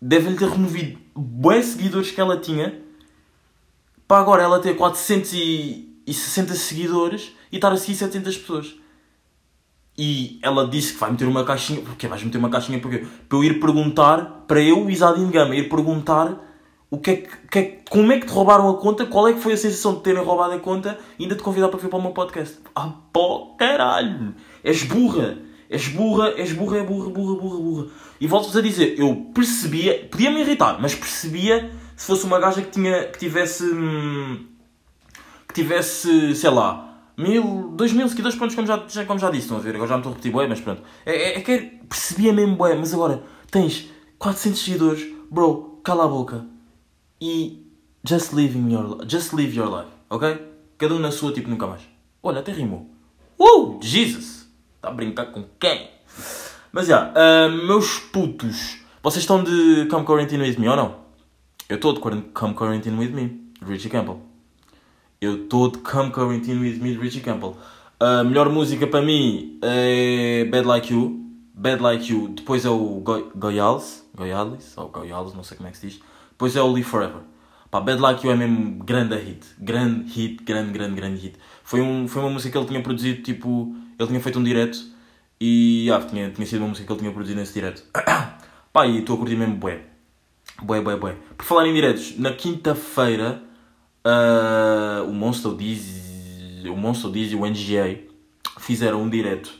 devem-lhe 0.00 0.38
ter 0.38 0.48
removido 0.48 0.98
bué 1.14 1.62
seguidores 1.62 2.10
que 2.10 2.20
ela 2.20 2.36
tinha, 2.38 2.80
para 4.08 4.20
agora 4.20 4.42
ela 4.42 4.60
ter 4.60 4.74
460 4.74 6.54
seguidores 6.54 7.32
e 7.50 7.56
estar 7.56 7.72
a 7.72 7.76
seguir 7.76 7.96
700 7.96 8.38
pessoas. 8.38 8.74
E 9.96 10.38
ela 10.42 10.66
disse 10.66 10.94
que 10.94 10.98
vai 11.00 11.10
meter 11.10 11.28
uma 11.28 11.44
caixinha. 11.44 11.82
Porquê? 11.82 12.08
Vais 12.08 12.22
meter 12.22 12.38
uma 12.38 12.48
caixinha 12.48 12.80
porquê? 12.80 13.06
Para 13.28 13.38
eu 13.38 13.44
ir 13.44 13.60
perguntar, 13.60 14.44
para 14.46 14.60
eu, 14.60 14.88
Isadine 14.88 15.30
Gama, 15.30 15.54
ir 15.54 15.68
perguntar 15.68 16.34
o 16.92 16.98
que 16.98 17.10
é 17.10 17.16
que, 17.16 17.28
que 17.50 17.58
é 17.58 17.78
como 17.90 18.12
é 18.12 18.20
que 18.20 18.26
te 18.26 18.32
roubaram 18.32 18.68
a 18.68 18.76
conta, 18.78 19.06
qual 19.06 19.26
é 19.26 19.32
que 19.32 19.40
foi 19.40 19.54
a 19.54 19.56
sensação 19.56 19.94
de 19.94 20.00
terem 20.02 20.22
roubado 20.22 20.52
a 20.52 20.58
conta 20.60 20.98
e 21.18 21.22
ainda 21.24 21.34
te 21.34 21.42
convidar 21.42 21.68
para 21.68 21.78
vir 21.80 21.88
para 21.88 21.98
o 21.98 22.02
meu 22.02 22.12
podcast. 22.12 22.58
Ah, 22.74 22.92
pô, 23.12 23.54
caralho! 23.58 24.34
És 24.62 24.82
burra! 24.84 25.38
És 25.70 25.88
burra, 25.88 26.34
és 26.36 26.52
burra, 26.52 26.78
é 26.78 26.82
burra, 26.84 27.08
burra, 27.08 27.34
burra, 27.40 27.56
burra. 27.58 27.86
E 28.20 28.26
volto-vos 28.26 28.56
a 28.58 28.60
dizer, 28.60 28.94
eu 28.98 29.30
percebia, 29.34 30.06
podia-me 30.10 30.40
irritar, 30.42 30.78
mas 30.80 30.94
percebia 30.94 31.70
se 31.96 32.06
fosse 32.06 32.26
uma 32.26 32.38
gaja 32.38 32.60
que, 32.60 32.70
tinha, 32.70 33.04
que 33.06 33.18
tivesse. 33.18 33.64
hum, 33.64 34.46
que 35.48 35.54
tivesse, 35.54 36.34
sei 36.36 36.50
lá, 36.50 36.98
mil, 37.16 37.72
dois 37.74 37.92
mil 37.92 38.08
seguidores, 38.08 38.36
pronto, 38.36 38.54
como 38.54 38.66
já, 38.66 38.82
já- 38.88 39.04
como 39.04 39.18
já 39.18 39.30
disse, 39.30 39.44
estão 39.44 39.56
a 39.56 39.60
ver, 39.60 39.74
agora 39.74 39.88
já 39.88 39.94
me 39.96 40.00
estou 40.00 40.10
a 40.12 40.14
repetir 40.14 40.32
bué, 40.32 40.46
mas 40.46 40.60
pronto. 40.60 40.82
É, 41.06 41.12
é, 41.14 41.38
é 41.38 41.40
que 41.40 41.58
percebia 41.88 42.32
mesmo 42.32 42.56
bué, 42.56 42.74
mas 42.74 42.92
agora 42.94 43.22
tens 43.50 43.90
400 44.18 44.60
seguidores, 44.62 45.06
bro, 45.30 45.80
cala 45.82 46.04
a 46.04 46.08
boca 46.08 46.51
e 47.22 47.64
just 48.04 48.32
living 48.32 48.72
your, 48.72 49.06
just 49.06 49.32
live 49.32 49.54
your 49.54 49.70
life, 49.70 49.92
ok? 50.10 50.44
Cada 50.76 50.92
um 50.94 50.98
na 50.98 51.12
sua, 51.12 51.32
tipo, 51.32 51.48
nunca 51.48 51.68
mais. 51.68 51.82
Olha, 52.20 52.40
até 52.40 52.50
rimou. 52.50 52.90
Uh, 53.38 53.78
Jesus! 53.80 54.48
Está 54.74 54.88
a 54.88 54.90
brincar 54.90 55.26
com 55.26 55.44
quem? 55.60 55.88
Mas 56.72 56.88
já, 56.88 57.12
ah, 57.14 57.48
meus 57.48 58.00
putos, 58.00 58.78
vocês 59.00 59.22
estão 59.22 59.44
de 59.44 59.86
Come 59.88 60.04
Quarantine 60.04 60.42
With 60.42 60.58
Me 60.58 60.68
ou 60.68 60.74
não? 60.74 60.96
Eu 61.68 61.76
estou 61.76 61.92
de 61.92 62.00
Come 62.00 62.54
Quarantine 62.54 62.98
With 62.98 63.12
Me, 63.12 63.40
Richie 63.64 63.88
Campbell. 63.88 64.20
Eu 65.20 65.44
estou 65.44 65.70
de 65.70 65.78
Come 65.78 66.10
Quarantine 66.10 66.58
With 66.58 66.80
Me, 66.80 66.96
Richie 66.96 67.20
Campbell. 67.20 67.56
A 68.00 68.24
melhor 68.24 68.48
música 68.48 68.84
para 68.84 69.00
mim 69.00 69.60
é 69.62 70.44
Bad 70.50 70.66
Like 70.66 70.92
You. 70.92 71.20
Bad 71.54 71.80
Like 71.80 72.12
You. 72.12 72.28
Depois 72.30 72.64
é 72.64 72.70
o 72.70 73.00
Go. 73.00 73.30
Goyales? 73.36 74.02
Ou 74.76 74.88
Goyals, 74.88 75.34
não 75.34 75.44
sei 75.44 75.56
como 75.56 75.68
é 75.68 75.72
que 75.72 75.78
se 75.78 75.86
diz. 75.86 76.11
Depois 76.32 76.56
é 76.56 76.62
o 76.62 76.72
Live 76.72 76.88
Forever. 76.88 77.20
Pá, 77.70 77.80
Bad 77.80 78.00
Like 78.00 78.26
You 78.26 78.32
é 78.32 78.36
mesmo 78.36 78.84
grande 78.84 79.16
hit. 79.16 79.46
Grande 79.58 80.10
hit, 80.10 80.42
grande, 80.42 80.72
grande, 80.72 80.94
grande 80.94 81.20
hit. 81.20 81.36
Foi, 81.62 81.80
um, 81.80 82.08
foi 82.08 82.22
uma 82.22 82.30
música 82.30 82.52
que 82.52 82.58
ele 82.58 82.66
tinha 82.66 82.82
produzido, 82.82 83.22
tipo... 83.22 83.74
Ele 83.98 84.08
tinha 84.08 84.20
feito 84.20 84.38
um 84.38 84.44
direto. 84.44 84.78
E, 85.40 85.90
ah, 85.90 86.00
tinha, 86.00 86.30
tinha 86.30 86.46
sido 86.46 86.60
uma 86.60 86.68
música 86.68 86.86
que 86.86 86.92
ele 86.92 87.00
tinha 87.00 87.12
produzido 87.12 87.38
nesse 87.38 87.54
direto. 87.54 87.82
Pá, 88.72 88.86
e 88.86 88.98
estou 88.98 89.16
a 89.16 89.18
curtir 89.18 89.36
mesmo 89.36 89.56
bué. 89.56 89.82
Bué, 90.62 90.80
bué, 90.80 90.96
bué. 90.96 91.16
Por 91.36 91.44
falar 91.44 91.66
em 91.66 91.74
diretos, 91.74 92.18
na 92.18 92.32
quinta-feira, 92.32 93.42
ah, 94.04 95.04
o 95.06 95.12
Monster 95.12 95.54
Dizzy, 95.54 96.68
o 96.68 96.76
Monster 96.76 97.10
Dizzy 97.10 97.34
e 97.34 97.36
o 97.36 97.46
NGA 97.46 98.00
fizeram 98.58 99.02
um 99.02 99.08
direto. 99.08 99.52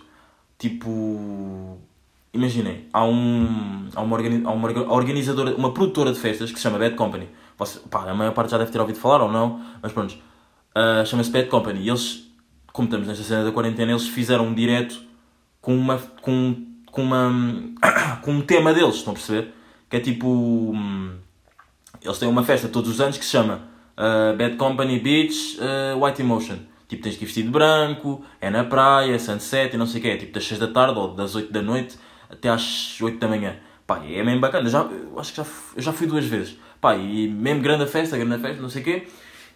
Tipo, 0.59 1.79
imaginem, 2.33 2.87
há, 2.93 3.05
um, 3.05 3.89
há, 3.95 4.01
uma, 4.01 4.17
há 4.19 4.51
uma 4.53 4.69
orga- 4.69 4.93
organizadora, 4.93 5.55
uma 5.55 5.73
produtora 5.73 6.13
de 6.13 6.19
festas 6.19 6.51
que 6.51 6.57
se 6.59 6.63
chama 6.63 6.79
Bad 6.79 6.95
Company. 6.97 7.29
Você, 7.59 7.79
pá, 7.91 8.09
a 8.11 8.15
maior 8.15 8.33
parte 8.33 8.51
já 8.51 8.59
deve 8.59 8.71
ter 8.71 8.81
ouvido 8.81 8.99
falar 8.99 9.23
ou 9.23 9.31
não, 9.31 9.61
mas 9.83 9.93
pronto. 9.93 10.17
Ah, 10.75 11.05
Chama-se 11.05 11.31
Bad 11.31 11.49
Company. 11.49 11.81
E 11.81 11.89
eles, 11.89 12.31
como 12.73 12.87
estamos 12.87 13.07
nesta 13.07 13.23
cena 13.23 13.45
da 13.45 13.53
quarentena, 13.53 13.93
eles 13.93 14.09
fizeram 14.09 14.47
um 14.47 14.55
direto 14.55 15.01
com 15.61 15.77
uma 15.77 15.99
com, 15.99 16.57
com 16.91 17.03
uma 17.03 17.31
com 18.23 18.33
um 18.33 18.41
tema 18.41 18.73
deles, 18.73 18.97
estão 18.97 19.13
a 19.13 19.17
perceber? 19.17 19.53
Que 19.89 19.97
é 19.99 20.01
tipo 20.01 20.27
hum, 20.29 21.13
eles 22.03 22.19
têm 22.19 22.29
uma 22.29 22.43
festa 22.43 22.69
todos 22.69 22.91
os 22.91 23.01
anos 23.01 23.19
que 23.19 23.25
se 23.25 23.31
chama 23.31 23.61
uh, 23.97 24.37
Bad 24.37 24.57
Company 24.57 24.99
Beach 24.99 25.59
uh, 25.61 26.03
White 26.05 26.23
Emotion. 26.23 26.57
Tipo, 26.89 27.03
tens 27.05 27.17
que 27.17 27.25
ir 27.25 27.27
vestido 27.27 27.47
de 27.47 27.53
branco, 27.53 28.23
é 28.41 28.51
na 28.51 28.65
praia, 28.65 29.19
sunset 29.19 29.75
e 29.75 29.79
não 29.79 29.87
sei 29.87 30.01
o 30.01 30.03
quê. 30.03 30.09
É 30.09 30.17
tipo 30.17 30.33
das 30.33 30.45
6 30.47 30.61
da 30.61 30.67
tarde 30.69 30.99
ou 30.99 31.15
das 31.15 31.35
8 31.35 31.51
da 31.53 31.63
noite 31.63 31.97
até 32.33 32.49
às 32.49 33.01
8 33.01 33.19
da 33.19 33.29
manhã. 33.29 33.57
Pá, 33.87 34.03
é 34.05 34.23
mesmo 34.23 34.41
bacana. 34.41 34.69
Já, 34.69 34.83
eu 34.83 35.19
acho 35.19 35.33
que 35.33 35.37
já, 35.37 35.47
eu 35.77 35.83
já 35.83 35.93
fui 35.93 36.07
duas 36.07 36.25
vezes. 36.25 36.57
Pá, 36.81 36.97
e 36.97 37.29
mesmo 37.29 37.63
grande 37.63 37.87
festa, 37.87 38.17
grande 38.17 38.41
festa, 38.41 38.63
não 38.63 38.69
sei 38.69 38.83
o 38.83 38.85
quê. 38.85 39.09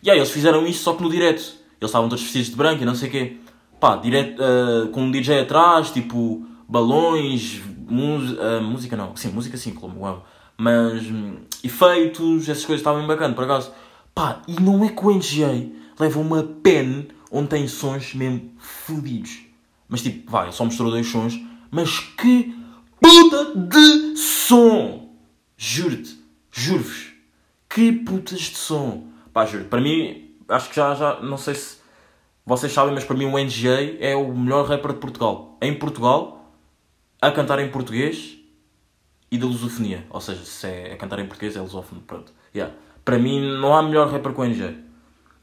E 0.03 0.11
aí 0.11 0.19
eles 0.19 0.31
fizeram 0.31 0.67
isso 0.67 0.83
só 0.83 0.95
que 0.95 1.03
no 1.03 1.11
direto. 1.11 1.41
Eles 1.81 1.91
estavam 1.91 2.09
todos 2.09 2.23
vestidos 2.23 2.51
de 2.51 2.57
branco 2.57 2.83
e 2.83 2.87
não 2.87 2.95
sei 2.95 3.09
o 3.09 3.13
quê. 3.13 3.37
Pá, 3.81 3.97
direto, 3.97 4.41
uh, 4.43 4.89
com 4.89 5.03
um 5.03 5.11
DJ 5.11 5.41
atrás, 5.41 5.91
tipo, 5.91 6.47
balões, 6.69 7.61
uh, 7.61 8.63
música 8.63 8.97
não. 8.97 9.15
Sim, 9.17 9.29
música 9.29 9.57
sim, 9.57 9.73
como. 9.73 10.23
Mas 10.57 11.03
hum, 11.03 11.37
efeitos, 11.63 12.49
essas 12.49 12.65
coisas 12.65 12.81
estavam 12.81 13.01
bem 13.01 13.09
bacana, 13.09 13.35
por 13.35 13.45
acaso. 13.45 13.73
Pá, 14.15 14.41
e 14.49 14.61
não 14.61 14.83
é 14.85 14.89
que 14.89 15.05
o 15.05 15.11
NGA 15.11 15.71
leva 15.99 16.19
uma 16.19 16.43
pen 16.43 17.09
onde 17.31 17.49
tem 17.49 17.69
sons 17.69 18.15
mesmo 18.15 18.51
fodidos. 18.59 19.43
Mas 19.89 20.03
tipo, 20.03 20.31
vai, 20.31 20.51
só 20.53 20.65
mostrou 20.65 20.91
dois 20.91 21.07
sons, 21.07 21.39
Mas 21.71 21.99
que 21.99 22.56
puta 23.07 23.53
de 23.55 24.17
som! 24.17 25.15
Juro-te, 25.57 26.19
juro-vos. 26.51 27.13
Que 27.69 27.93
putas 27.93 28.41
de 28.41 28.57
som! 28.57 29.05
Pá, 29.33 29.47
juro, 29.47 29.67
para 29.67 29.81
mim, 29.81 30.35
acho 30.49 30.71
que 30.71 30.77
já, 30.77 30.95
já, 30.95 31.21
não 31.21 31.39
sei 31.39 31.55
se 31.55 31.77
vocês 32.45 32.73
sabem, 32.73 32.95
mas 32.95 33.05
para 33.05 33.17
mim 33.17 33.27
o 33.27 33.39
NGA 33.39 33.97
é 34.01 34.17
o 34.17 34.35
melhor 34.35 34.67
rapper 34.67 34.93
de 34.93 34.99
Portugal. 34.99 35.57
Em 35.63 35.75
Portugal, 35.75 36.53
a 37.21 37.31
cantar 37.31 37.59
em 37.61 37.71
português 37.71 38.39
e 39.31 39.39
da 39.39 39.47
lusofonia. 39.47 40.05
Ou 40.11 40.21
seja, 40.21 40.45
se 40.45 40.67
é 40.67 40.93
a 40.93 40.97
cantar 40.97 41.19
em 41.19 41.27
português 41.27 41.57
é 41.57 41.61
lusófono, 41.61 42.01
pronto. 42.01 42.33
Yeah. 42.55 42.75
Para 43.05 43.19
mim 43.19 43.41
não 43.61 43.75
há 43.75 43.83
melhor 43.83 44.09
rapper 44.09 44.33
que 44.33 44.41
o 44.41 44.45
NGA. 44.45 44.75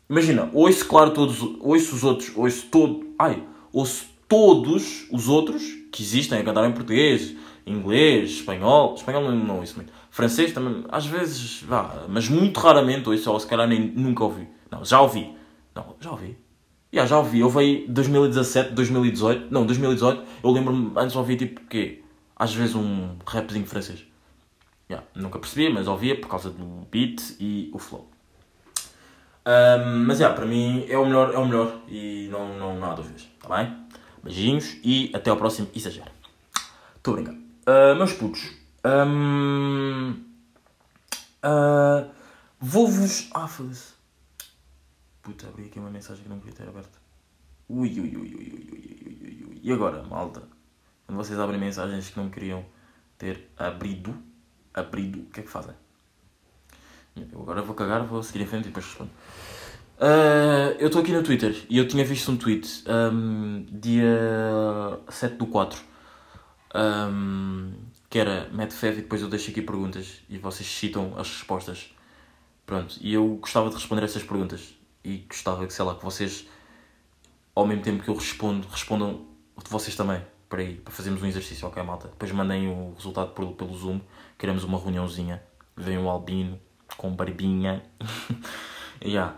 Imagina, 0.10 0.50
ouço 0.54 0.86
claro 0.86 1.12
todos, 1.12 1.42
ouço 1.60 1.96
os 1.96 2.04
outros, 2.04 2.32
ouço 2.36 2.66
todo, 2.68 3.16
ai, 3.18 3.42
ouço 3.72 4.06
todos 4.28 5.08
os 5.12 5.28
outros 5.28 5.64
que 5.92 6.02
existem 6.02 6.40
a 6.40 6.44
cantar 6.44 6.68
em 6.68 6.74
português, 6.74 7.36
inglês, 7.66 8.32
espanhol, 8.32 8.96
espanhol 8.96 9.32
não, 9.32 9.60
ouço 9.60 9.76
muito, 9.76 9.92
francês 10.10 10.52
também, 10.54 10.84
às 10.90 11.06
vezes, 11.06 11.64
vá, 11.64 12.06
mas 12.08 12.30
muito 12.30 12.60
raramente 12.60 13.10
ouço, 13.10 13.32
ou 13.32 13.40
se 13.40 13.48
calhar 13.48 13.68
nem, 13.68 13.80
nunca 13.80 14.24
ouvi. 14.24 14.48
Não, 14.70 14.84
já 14.84 15.02
ouvi. 15.02 15.36
Não, 15.76 15.96
já 16.00 16.12
ouvi. 16.12 16.38
Yeah, 16.94 17.10
já 17.10 17.18
ouvi, 17.18 17.40
eu 17.40 17.50
veio 17.50 17.88
2017, 17.88 18.72
2018, 18.74 19.48
não, 19.52 19.66
2018, 19.66 20.24
eu 20.44 20.52
lembro-me, 20.52 20.92
antes 20.96 21.16
ouvi 21.16 21.36
tipo, 21.36 21.62
quê? 21.62 22.04
Às 22.36 22.54
vezes 22.54 22.76
um 22.76 23.16
rapzinho 23.26 23.66
francês. 23.66 24.06
Yeah, 24.88 25.08
nunca 25.16 25.40
percebia, 25.40 25.72
mas 25.72 25.88
ouvia 25.88 26.20
por 26.20 26.28
causa 26.28 26.52
do 26.52 26.86
beat 26.92 27.36
e 27.40 27.72
o 27.74 27.80
flow. 27.80 28.08
Um, 29.46 30.06
mas, 30.06 30.20
yeah, 30.20 30.36
para 30.36 30.46
mim 30.46 30.86
é 30.88 30.98
o 30.98 31.06
melhor, 31.06 31.34
é 31.34 31.38
o 31.38 31.46
melhor 31.46 31.80
e 31.88 32.30
não, 32.32 32.58
não, 32.58 32.80
não 32.80 32.92
há 32.92 32.94
dúvidas, 32.94 33.28
tá 33.42 33.58
bem? 33.58 33.76
Beijinhos 34.24 34.78
e 34.84 35.12
até 35.14 35.32
ao 35.32 35.38
próximo 35.38 35.68
Exagero. 35.76 36.12
Estou 36.96 37.16
a 37.16 37.18
brincar. 37.18 37.43
Uh, 37.66 37.96
meus 37.96 38.12
putos, 38.12 38.52
um, 38.86 40.12
uh, 40.12 40.20
ah, 41.42 42.08
vou-vos. 42.60 43.30
Ah, 43.34 43.48
foda-se. 43.48 43.94
Puta, 45.22 45.48
abri 45.48 45.68
aqui 45.68 45.80
uma 45.80 45.90
mensagem 45.90 46.24
que 46.24 46.30
não 46.30 46.40
queria 46.40 46.56
ter 46.56 46.68
aberto. 46.68 47.00
Ui, 47.70 47.88
ui, 47.88 48.18
ui, 48.18 48.18
ui, 48.18 48.36
ui, 48.36 48.70
ui, 48.72 49.18
ui, 49.22 49.46
ui. 49.50 49.60
E 49.64 49.72
agora, 49.72 50.04
malta? 50.04 50.44
Quando 51.06 51.18
vocês 51.18 51.40
abrem 51.40 51.58
mensagens 51.58 52.10
que 52.10 52.20
não 52.20 52.30
queriam 52.30 52.66
ter 53.18 53.50
abrido, 53.56 54.14
abrido, 54.74 55.22
o 55.22 55.26
que 55.28 55.40
é 55.40 55.44
que 55.44 55.50
fazem? 55.50 55.74
Eu 57.16 57.42
agora 57.42 57.62
vou 57.62 57.76
cagar, 57.76 58.04
vou 58.06 58.22
seguir 58.22 58.44
em 58.44 58.48
frente 58.48 58.66
e 58.66 58.68
depois 58.68 58.86
respondo. 58.86 59.12
Uh, 60.00 60.76
eu 60.80 60.88
estou 60.88 61.02
aqui 61.02 61.14
no 61.14 61.24
Twitter 61.24 61.66
e 61.70 61.78
eu 61.78 61.88
tinha 61.88 62.04
visto 62.04 62.30
um 62.30 62.36
tweet 62.36 62.84
um, 62.90 63.66
dia 63.72 65.00
7 65.08 65.38
do 65.38 65.48
4 65.48 65.93
um, 66.74 67.74
que 68.10 68.20
era 68.20 68.50
Medvedev 68.52 69.00
e 69.00 69.02
depois 69.02 69.22
eu 69.22 69.30
deixo 69.30 69.52
aqui 69.52 69.62
perguntas 69.62 70.22
e 70.30 70.38
vocês 70.38 70.68
citam 70.68 71.14
as 71.18 71.30
respostas. 71.30 71.94
Pronto, 72.66 72.98
e 73.02 73.14
eu 73.14 73.28
gostava 73.36 73.70
de 73.70 73.76
responder 73.76 74.04
essas 74.04 74.24
perguntas 74.24 74.74
e 75.04 75.18
gostava 75.28 75.66
que, 75.68 75.74
sei 75.74 75.84
lá, 75.84 75.96
que 75.96 76.04
vocês, 76.04 76.48
ao 77.54 77.68
mesmo 77.68 77.84
tempo 77.84 78.04
que 78.04 78.10
eu 78.10 78.16
respondo, 78.16 78.68
respondam 78.68 79.26
de 79.62 79.70
vocês 79.70 79.96
também, 79.96 80.22
para 80.48 80.62
aí, 80.62 80.76
para 80.76 80.94
fazermos 80.94 81.22
um 81.22 81.26
exercício, 81.26 81.68
ok, 81.68 81.84
malta? 81.84 82.08
Depois 82.08 82.32
mandem 82.32 82.68
o 82.70 82.94
resultado 82.94 83.32
pelo, 83.34 83.54
pelo 83.54 83.76
Zoom, 83.76 84.00
queremos 84.38 84.64
uma 84.64 84.80
reuniãozinha, 84.80 85.44
vem 85.76 85.98
o 85.98 86.10
Albino 86.10 86.60
com 86.96 87.14
barbinha, 87.14 87.84
yeah. 89.04 89.36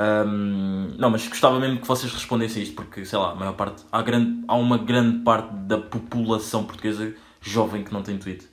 Um, 0.00 0.94
não, 0.96 1.10
mas 1.10 1.28
gostava 1.28 1.60
mesmo 1.60 1.78
que 1.78 1.86
vocês 1.86 2.10
respondessem 2.10 2.62
isto, 2.62 2.74
porque, 2.74 3.04
sei 3.04 3.18
lá, 3.18 3.32
a 3.32 3.34
maior 3.34 3.52
parte, 3.52 3.84
há, 3.92 4.00
grande, 4.00 4.42
há 4.48 4.54
uma 4.54 4.78
grande 4.78 5.18
parte 5.18 5.52
da 5.52 5.76
população 5.76 6.64
portuguesa 6.64 7.14
jovem 7.42 7.84
que 7.84 7.92
não 7.92 8.02
tem 8.02 8.16
tweet. 8.16 8.48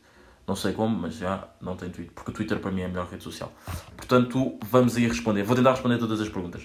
Não 0.45 0.55
sei 0.55 0.71
como, 0.73 0.97
mas 0.97 1.15
já 1.15 1.45
não 1.61 1.75
tem 1.75 1.89
Twitter, 1.89 2.13
porque 2.15 2.31
o 2.31 2.33
Twitter 2.33 2.59
para 2.59 2.71
mim 2.71 2.81
é 2.81 2.85
a 2.85 2.87
melhor 2.87 3.07
rede 3.07 3.23
social. 3.23 3.51
Portanto, 3.97 4.57
vamos 4.69 4.95
aí 4.95 5.05
responder. 5.05 5.43
Vou 5.43 5.55
tentar 5.55 5.71
responder 5.71 5.97
todas 5.97 6.21
as 6.21 6.29
perguntas. 6.29 6.63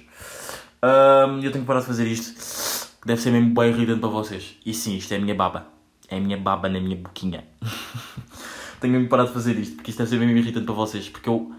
Um, 0.82 1.40
eu 1.40 1.50
tenho 1.50 1.64
que 1.64 1.66
parar 1.66 1.80
de 1.80 1.86
fazer 1.86 2.06
isto, 2.06 2.32
que 3.00 3.06
deve 3.06 3.20
ser 3.20 3.32
mesmo 3.32 3.52
bem 3.52 3.70
irritante 3.70 3.98
para 3.98 4.08
vocês. 4.08 4.56
E 4.64 4.72
sim, 4.72 4.96
isto 4.96 5.12
é 5.12 5.16
a 5.16 5.20
minha 5.20 5.34
baba. 5.34 5.66
É 6.08 6.16
a 6.16 6.20
minha 6.20 6.36
baba 6.36 6.68
na 6.68 6.80
minha 6.80 6.96
boquinha. 6.96 7.44
tenho 8.80 9.00
que 9.02 9.08
parar 9.08 9.24
de 9.24 9.32
fazer 9.32 9.58
isto, 9.58 9.76
porque 9.76 9.90
isto 9.90 9.98
deve 9.98 10.10
ser 10.10 10.18
mesmo 10.18 10.36
irritante 10.36 10.64
para 10.64 10.74
vocês. 10.74 11.08
Porque 11.08 11.28
eu, 11.28 11.52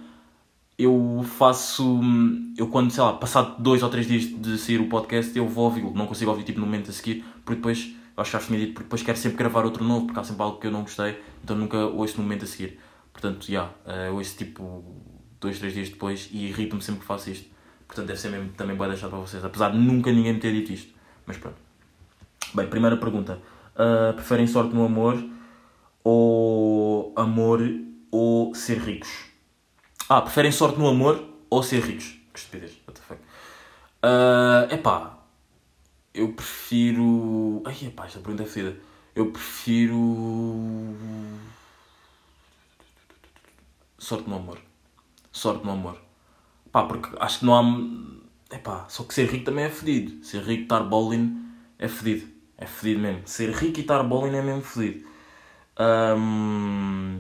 eu 0.78 1.24
faço. 1.38 2.02
Eu 2.58 2.68
quando, 2.68 2.92
sei 2.92 3.04
lá, 3.04 3.14
passado 3.14 3.62
dois 3.62 3.84
ou 3.84 3.90
três 3.90 4.08
dias 4.08 4.24
de 4.24 4.58
sair 4.58 4.80
o 4.80 4.90
podcast, 4.90 5.36
eu 5.38 5.48
vou 5.48 5.66
ouvi-lo. 5.66 5.94
Não 5.94 6.08
consigo 6.08 6.32
ouvir 6.32 6.44
tipo 6.44 6.60
no 6.60 6.66
momento 6.66 6.90
a 6.90 6.94
seguir, 6.94 7.24
porque 7.46 7.56
depois 7.56 7.94
eu 8.16 8.22
acho 8.22 8.32
que 8.32 8.38
já 8.38 8.44
tinha 8.46 8.60
dito, 8.60 8.74
porque 8.74 8.86
depois 8.86 9.04
quero 9.04 9.18
sempre 9.18 9.38
gravar 9.38 9.66
outro 9.66 9.84
novo, 9.84 10.06
porque 10.06 10.20
há 10.20 10.24
sempre 10.24 10.44
algo 10.44 10.60
que 10.60 10.68
eu 10.68 10.72
não 10.72 10.82
gostei, 10.82 11.20
então 11.44 11.56
nunca 11.56 11.78
ouço 11.78 12.18
no 12.18 12.24
momento 12.24 12.44
a 12.44 12.48
seguir. 12.48 12.80
Portanto, 13.12 13.46
já, 13.46 13.70
yeah, 13.86 14.12
uh, 14.12 14.16
ouço 14.16 14.36
tipo 14.38 14.84
dois, 15.40 15.60
três 15.60 15.74
dias 15.74 15.90
depois 15.90 16.30
e 16.32 16.48
irrito-me 16.48 16.82
sempre 16.82 17.02
que 17.02 17.08
faço 17.08 17.30
isto. 17.30 17.50
Portanto, 17.88 18.08
deve 18.08 18.20
ser 18.20 18.30
mesmo 18.30 18.50
também 18.54 18.76
bem 18.76 18.88
deixado 18.88 19.12
para 19.12 19.20
vocês, 19.20 19.44
apesar 19.44 19.72
de 19.72 19.78
nunca 19.78 20.12
ninguém 20.12 20.34
me 20.34 20.40
ter 20.40 20.52
dito 20.52 20.72
isto. 20.72 20.94
Mas 21.26 21.38
pronto. 21.38 21.58
Bem, 22.54 22.68
primeira 22.68 22.98
pergunta. 22.98 23.40
Uh, 23.76 24.14
preferem 24.14 24.46
sorte 24.48 24.74
no 24.74 24.86
amor 24.86 25.24
ou 26.04 27.14
amor 27.16 27.62
ou 28.12 28.54
ser 28.54 28.78
ricos? 28.78 29.33
Ah, 30.16 30.22
preferem 30.22 30.52
sorte 30.52 30.78
no 30.78 30.88
amor 30.88 31.28
ou 31.50 31.64
ser 31.64 31.82
ricos? 31.82 32.20
Que 32.32 32.38
estupidez, 32.38 32.78
what 32.88 33.02
the 33.02 33.02
fuck. 33.02 33.20
Uh, 34.04 34.72
epá, 34.72 35.18
eu 36.14 36.34
prefiro. 36.34 37.64
Ai, 37.66 37.76
epá, 37.82 38.06
esta 38.06 38.20
pergunta 38.20 38.44
é 38.44 38.46
fedida. 38.46 38.78
Eu 39.16 39.32
prefiro. 39.32 39.98
Sorte 43.98 44.30
no 44.30 44.36
amor. 44.36 44.60
Sorte 45.32 45.66
no 45.66 45.72
amor. 45.72 46.00
Pá, 46.72 46.84
porque 46.84 47.10
acho 47.20 47.40
que 47.40 47.46
não 47.46 47.56
há. 47.56 48.56
Epá, 48.56 48.86
só 48.90 49.06
que 49.06 49.16
ser 49.16 49.28
rico 49.28 49.46
também 49.46 49.66
é 49.66 49.70
fedido. 49.72 50.24
Ser 50.24 50.44
rico 50.44 50.62
estar 50.62 50.84
bowling 50.84 51.44
é 51.80 51.88
fedido. 51.88 52.32
É 52.56 52.68
fedido 52.68 53.00
mesmo. 53.00 53.28
Ser 53.28 53.50
rico 53.50 53.80
e 53.80 53.82
estar 53.82 54.04
bowling 54.04 54.38
é 54.38 54.44
mesmo 54.44 54.62
fedido. 54.62 55.08
Um... 55.80 57.18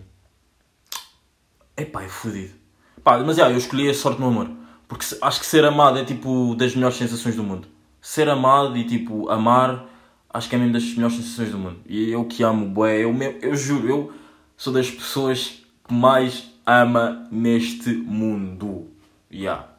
Epá, 1.76 2.04
é 2.04 2.08
fedido. 2.08 2.62
Pá, 3.03 3.17
mas 3.19 3.38
já, 3.38 3.50
eu 3.50 3.57
escolhi 3.57 3.89
a 3.89 3.93
sorte 3.93 4.19
no 4.19 4.27
amor. 4.27 4.50
Porque 4.88 5.05
acho 5.22 5.39
que 5.39 5.45
ser 5.45 5.65
amado 5.65 5.98
é 5.98 6.05
tipo 6.05 6.55
das 6.55 6.75
melhores 6.75 6.98
sensações 6.98 7.36
do 7.36 7.43
mundo 7.43 7.67
ser 8.03 8.27
amado 8.27 8.77
e 8.77 8.83
tipo, 8.83 9.29
amar, 9.29 9.86
acho 10.29 10.50
que 10.50 10.55
é 10.55 10.60
mesmo 10.60 10.74
das 10.74 10.83
melhores 10.93 11.15
sensações 11.15 11.51
do 11.51 11.57
mundo. 11.57 11.79
E 11.88 12.12
eu 12.12 12.25
que 12.25 12.43
amo, 12.43 12.67
bué, 12.67 12.98
eu, 12.98 13.15
eu 13.41 13.55
juro, 13.55 13.88
eu 13.88 14.13
sou 14.57 14.74
das 14.74 14.91
pessoas 14.91 15.63
que 15.88 15.93
mais 15.93 16.51
ama 16.65 17.25
neste 17.31 17.93
mundo. 17.93 18.89
Yeah. 19.31 19.69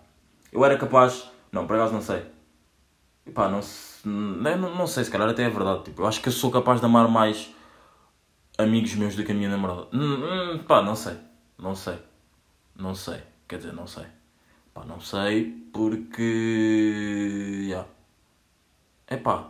Eu 0.50 0.64
era 0.64 0.78
capaz, 0.78 1.30
não, 1.52 1.66
por 1.66 1.76
acaso 1.76 1.92
não 1.92 2.00
sei. 2.00 2.22
Pá, 3.34 3.48
não, 3.50 3.60
não, 4.06 4.74
não 4.74 4.86
sei, 4.86 5.04
se 5.04 5.10
calhar 5.10 5.28
até 5.28 5.44
é 5.44 5.50
verdade. 5.50 5.84
Tipo, 5.84 6.02
eu 6.02 6.06
acho 6.06 6.22
que 6.22 6.28
eu 6.28 6.32
sou 6.32 6.50
capaz 6.50 6.80
de 6.80 6.86
amar 6.86 7.08
mais 7.08 7.50
amigos 8.56 8.94
meus 8.94 9.14
do 9.14 9.22
que 9.22 9.32
a 9.32 9.34
minha 9.34 9.50
namorada. 9.50 9.86
Hum, 9.92 10.22
hum, 10.54 10.58
pá, 10.66 10.80
não 10.80 10.96
sei. 10.96 11.14
Não 11.58 11.74
sei. 11.74 11.98
Não 12.76 12.94
sei. 12.94 13.20
Quer 13.48 13.58
dizer, 13.58 13.72
não 13.72 13.86
sei. 13.86 14.04
Pá, 14.72 14.84
não 14.84 15.00
sei 15.00 15.44
porque. 15.72 17.62
Yeah. 17.66 17.88
É 19.06 19.16
pá. 19.16 19.48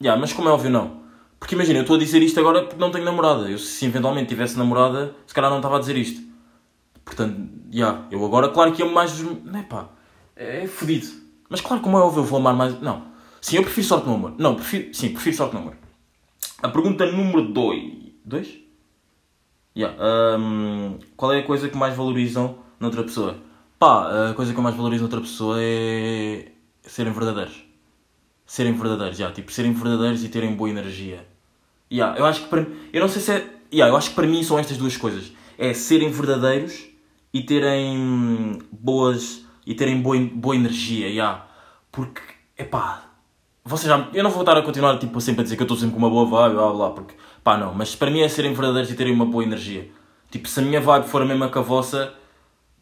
Yeah, 0.00 0.20
mas 0.20 0.32
como 0.32 0.48
é 0.48 0.52
óbvio, 0.52 0.70
não. 0.70 1.02
Porque 1.38 1.54
imagina, 1.54 1.78
eu 1.78 1.82
estou 1.82 1.96
a 1.96 1.98
dizer 1.98 2.22
isto 2.22 2.38
agora 2.40 2.62
porque 2.62 2.80
não 2.80 2.90
tenho 2.90 3.04
namorada. 3.04 3.50
Eu, 3.50 3.58
se 3.58 3.84
eventualmente 3.84 4.28
tivesse 4.28 4.56
namorada, 4.56 5.14
se 5.26 5.34
calhar 5.34 5.50
não 5.50 5.58
estava 5.58 5.76
a 5.76 5.80
dizer 5.80 5.96
isto. 5.96 6.22
Portanto, 7.04 7.36
já. 7.70 7.86
Yeah, 7.86 8.06
eu 8.10 8.24
agora, 8.24 8.48
claro 8.48 8.72
que 8.72 8.82
amo 8.82 8.92
mais. 8.92 9.18
Não 9.20 9.58
é 9.58 9.62
pá. 9.62 9.88
É, 10.36 10.64
é 10.64 10.66
fodido. 10.66 11.06
Mas 11.48 11.60
claro, 11.60 11.82
como 11.82 11.96
é 11.96 12.00
óbvio, 12.00 12.20
eu 12.20 12.24
vou 12.24 12.38
amar 12.38 12.54
mais. 12.54 12.80
Não. 12.80 13.06
Sim, 13.40 13.56
eu 13.56 13.62
prefiro 13.62 13.86
sorte 13.86 14.06
no 14.06 14.14
amor. 14.14 14.34
Não, 14.38 14.54
prefiro. 14.54 14.94
Sim, 14.94 15.12
prefiro 15.12 15.36
sorte 15.36 15.54
no 15.54 15.60
amor. 15.60 15.76
A 16.62 16.68
pergunta 16.68 17.04
número 17.10 17.52
2. 17.52 17.92
2? 18.24 18.63
Yeah. 19.76 19.96
Um, 20.38 20.98
qual 21.16 21.32
é 21.32 21.40
a 21.40 21.42
coisa 21.42 21.68
que 21.68 21.76
mais 21.76 21.96
valorizam 21.96 22.58
noutra 22.78 23.02
pessoa? 23.02 23.38
Pá, 23.78 24.30
a 24.30 24.34
coisa 24.34 24.52
que 24.52 24.58
eu 24.58 24.62
mais 24.62 24.76
valorizo 24.76 25.02
noutra 25.02 25.20
pessoa 25.20 25.56
é 25.60 26.48
serem 26.82 27.12
verdadeiros 27.12 27.64
serem 28.46 28.72
verdadeiros, 28.72 29.18
já, 29.18 29.30
tipo, 29.32 29.50
serem 29.52 29.72
verdadeiros 29.72 30.22
e 30.24 30.28
terem 30.28 30.54
boa 30.54 30.68
energia. 30.68 31.26
Yeah, 31.92 32.18
eu 32.18 32.24
acho 32.24 32.42
que 32.42 32.48
para 32.48 32.66
eu 32.92 33.00
não 33.00 33.08
sei 33.08 33.22
se 33.22 33.32
é, 33.32 33.50
yeah, 33.72 33.92
eu 33.92 33.96
acho 33.96 34.10
que 34.10 34.14
para 34.16 34.26
mim 34.26 34.42
são 34.42 34.58
estas 34.58 34.76
duas 34.76 34.96
coisas. 34.96 35.32
É 35.56 35.72
serem 35.72 36.10
verdadeiros 36.10 36.84
e 37.32 37.42
terem 37.42 38.58
boas 38.72 39.44
e 39.66 39.74
terem 39.74 40.00
boa, 40.00 40.18
boa 40.18 40.56
energia, 40.56 41.08
yeah. 41.08 41.46
Porque, 41.90 42.20
epá, 42.58 43.04
vocês 43.64 43.88
já, 43.88 44.10
eu 44.12 44.22
não 44.22 44.30
vou 44.30 44.42
estar 44.42 44.56
a 44.58 44.62
continuar 44.62 44.98
tipo 44.98 45.18
sempre 45.22 45.40
a 45.40 45.44
dizer 45.44 45.56
que 45.56 45.62
eu 45.62 45.64
estou 45.64 45.76
sempre 45.76 45.94
com 45.94 45.98
uma 45.98 46.10
boa 46.10 46.26
vibe, 46.26 46.56
blá 46.56 46.70
blá, 46.70 46.90
porque, 46.90 47.14
pá, 47.42 47.56
não, 47.56 47.74
mas 47.74 47.96
para 47.96 48.10
mim 48.10 48.20
é 48.20 48.28
serem 48.28 48.52
verdadeiros 48.52 48.90
e 48.90 48.94
terem 48.94 49.14
uma 49.14 49.24
boa 49.24 49.42
energia. 49.42 49.90
Tipo, 50.30 50.46
se 50.48 50.60
a 50.60 50.62
minha 50.62 50.82
vibe 50.82 51.08
for 51.08 51.22
a 51.22 51.24
mesma 51.24 51.48
que 51.48 51.56
a 51.56 51.62
vossa, 51.62 52.12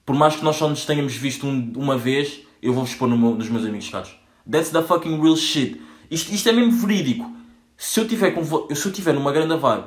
por 0.05 0.17
mais 0.17 0.35
que 0.35 0.43
nós 0.43 0.57
só 0.57 0.69
nos 0.69 0.85
tenhamos 0.85 1.15
visto 1.15 1.47
um, 1.47 1.73
uma 1.77 1.97
vez, 1.97 2.41
eu 2.61 2.73
vou-vos 2.73 2.95
pôr 2.97 3.09
no 3.09 3.17
meu, 3.17 3.31
nos 3.37 3.49
meus 3.49 3.65
amigos 3.65 3.89
caros. 3.91 4.17
That's 4.51 4.71
the 4.71 4.83
fucking 4.83 5.21
real 5.23 5.37
shit. 5.37 5.81
Isto, 6.11 6.35
isto 6.35 6.49
é 6.49 6.53
mesmo 6.53 6.73
verídico. 6.73 7.31
Se 7.77 8.01
eu 8.01 8.09
tiver, 8.09 8.33
com 8.33 8.45
se 8.45 8.87
eu 8.87 8.93
tiver 8.93 9.13
numa 9.13 9.31
grande 9.31 9.57
vibe 9.57 9.85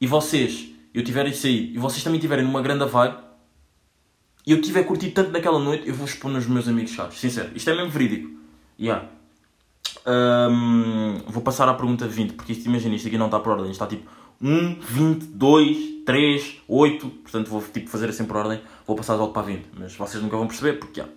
e 0.00 0.06
vocês, 0.06 0.68
eu 0.94 1.02
tiver 1.02 1.26
isso 1.26 1.46
aí, 1.46 1.72
e 1.74 1.78
vocês 1.78 2.04
também 2.04 2.20
tiverem 2.20 2.44
numa 2.44 2.62
grande 2.62 2.84
vibe, 2.84 3.16
e 4.46 4.52
eu 4.52 4.60
tiver 4.60 4.84
curtido 4.84 5.12
tanto 5.12 5.32
naquela 5.32 5.58
noite, 5.58 5.88
eu 5.88 5.94
vou 5.94 6.06
expor 6.06 6.30
nos 6.30 6.46
meus 6.46 6.68
amigos 6.68 6.92
chaves. 6.92 7.18
Sincero, 7.18 7.50
isto 7.54 7.68
é 7.68 7.74
mesmo 7.74 7.90
verídico. 7.90 8.30
Yeah. 8.78 9.08
Hum, 10.08 11.18
vou 11.26 11.42
passar 11.42 11.68
à 11.68 11.74
pergunta 11.74 12.06
20, 12.06 12.34
porque 12.34 12.52
isto, 12.52 12.66
imagina, 12.66 12.94
isto 12.94 13.08
aqui 13.08 13.18
não 13.18 13.26
está 13.26 13.40
por 13.40 13.52
ordem, 13.52 13.70
isto 13.72 13.82
está 13.82 13.86
tipo 13.88 14.08
1, 14.40 14.78
20, 14.80 15.26
2, 15.26 16.04
3, 16.04 16.62
8, 16.68 17.08
portanto 17.08 17.48
vou 17.48 17.60
tipo, 17.60 17.90
fazer 17.90 18.08
assim 18.08 18.24
por 18.24 18.36
ordem, 18.36 18.60
vou 18.86 18.94
passar 18.94 19.16
logo 19.16 19.32
para 19.32 19.42
a 19.42 19.46
20, 19.46 19.66
mas 19.76 19.96
vocês 19.96 20.22
nunca 20.22 20.36
vão 20.36 20.46
perceber 20.46 20.74
porque 20.74 21.00
há. 21.00 21.08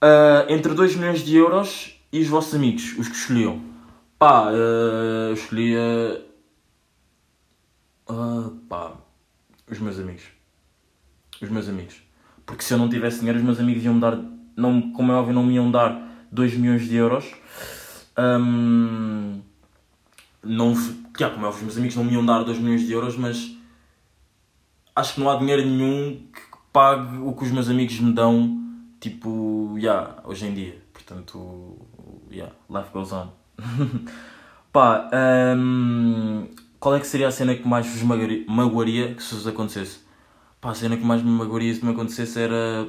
Ah, 0.00 0.46
entre 0.48 0.72
2 0.72 0.96
milhões 0.96 1.24
de 1.24 1.36
euros 1.36 2.00
e 2.10 2.20
os 2.20 2.28
vossos 2.28 2.54
amigos, 2.54 2.96
os 2.98 3.08
que 3.08 3.16
escolhiam. 3.16 3.60
Pá, 4.18 4.48
ah, 4.48 5.28
eu 5.28 5.34
escolhia. 5.34 6.24
ah, 8.08 8.50
pá, 8.68 8.92
os 9.70 9.78
meus 9.78 9.98
amigos. 9.98 10.22
Os 11.42 11.50
meus 11.50 11.68
amigos. 11.68 11.96
Porque 12.46 12.62
se 12.62 12.72
eu 12.72 12.78
não 12.78 12.88
tivesse 12.88 13.18
dinheiro, 13.18 13.38
os 13.38 13.44
meus 13.44 13.60
amigos 13.60 13.84
iam 13.84 13.94
me 13.94 14.00
dar, 14.00 14.18
não, 14.56 14.92
como 14.92 15.12
é 15.12 15.14
óbvio, 15.16 15.34
não 15.34 15.44
me 15.44 15.54
iam 15.54 15.70
dar 15.70 16.13
2 16.34 16.56
milhões 16.56 16.88
de 16.88 16.96
euros. 16.96 17.32
Hum, 18.18 19.40
não, 20.42 20.74
já, 21.18 21.30
como 21.30 21.46
é 21.46 21.48
os 21.48 21.62
meus 21.62 21.76
amigos 21.76 21.96
não 21.96 22.04
me 22.04 22.12
iam 22.12 22.26
dar 22.26 22.42
2 22.42 22.58
milhões 22.58 22.82
de 22.82 22.92
euros, 22.92 23.16
mas 23.16 23.56
acho 24.94 25.14
que 25.14 25.20
não 25.20 25.30
há 25.30 25.36
dinheiro 25.36 25.64
nenhum 25.64 26.26
que 26.32 26.40
pague 26.72 27.18
o 27.18 27.32
que 27.32 27.44
os 27.44 27.50
meus 27.50 27.70
amigos 27.70 27.98
me 28.00 28.12
dão, 28.12 28.60
tipo, 29.00 29.76
yeah, 29.78 30.20
hoje 30.24 30.46
em 30.46 30.54
dia. 30.54 30.82
Portanto, 30.92 31.78
yeah, 32.30 32.52
life 32.68 32.90
goes 32.92 33.12
on. 33.12 33.28
Pá, 34.72 35.08
hum, 35.56 36.48
qual 36.80 36.96
é 36.96 37.00
que 37.00 37.06
seria 37.06 37.28
a 37.28 37.30
cena 37.30 37.54
que 37.54 37.66
mais 37.66 37.86
vos 37.86 38.02
magoaria, 38.02 39.14
que 39.14 39.22
se 39.22 39.34
vos 39.34 39.46
acontecesse? 39.46 40.00
Pá, 40.60 40.70
a 40.70 40.74
cena 40.74 40.96
que 40.96 41.04
mais 41.04 41.22
me 41.22 41.30
magoaria 41.30 41.72
se 41.72 41.84
me 41.84 41.92
acontecesse 41.92 42.40
era. 42.40 42.88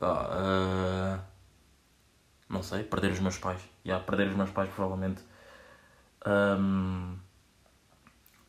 Ah, 0.00 1.18
não 2.50 2.64
sei, 2.64 2.82
perder 2.82 3.12
os 3.12 3.20
meus 3.20 3.38
pais. 3.38 3.60
Yeah, 3.86 4.04
perder 4.04 4.28
os 4.28 4.36
meus 4.36 4.50
pais, 4.50 4.68
provavelmente. 4.74 5.22
Um, 6.26 7.16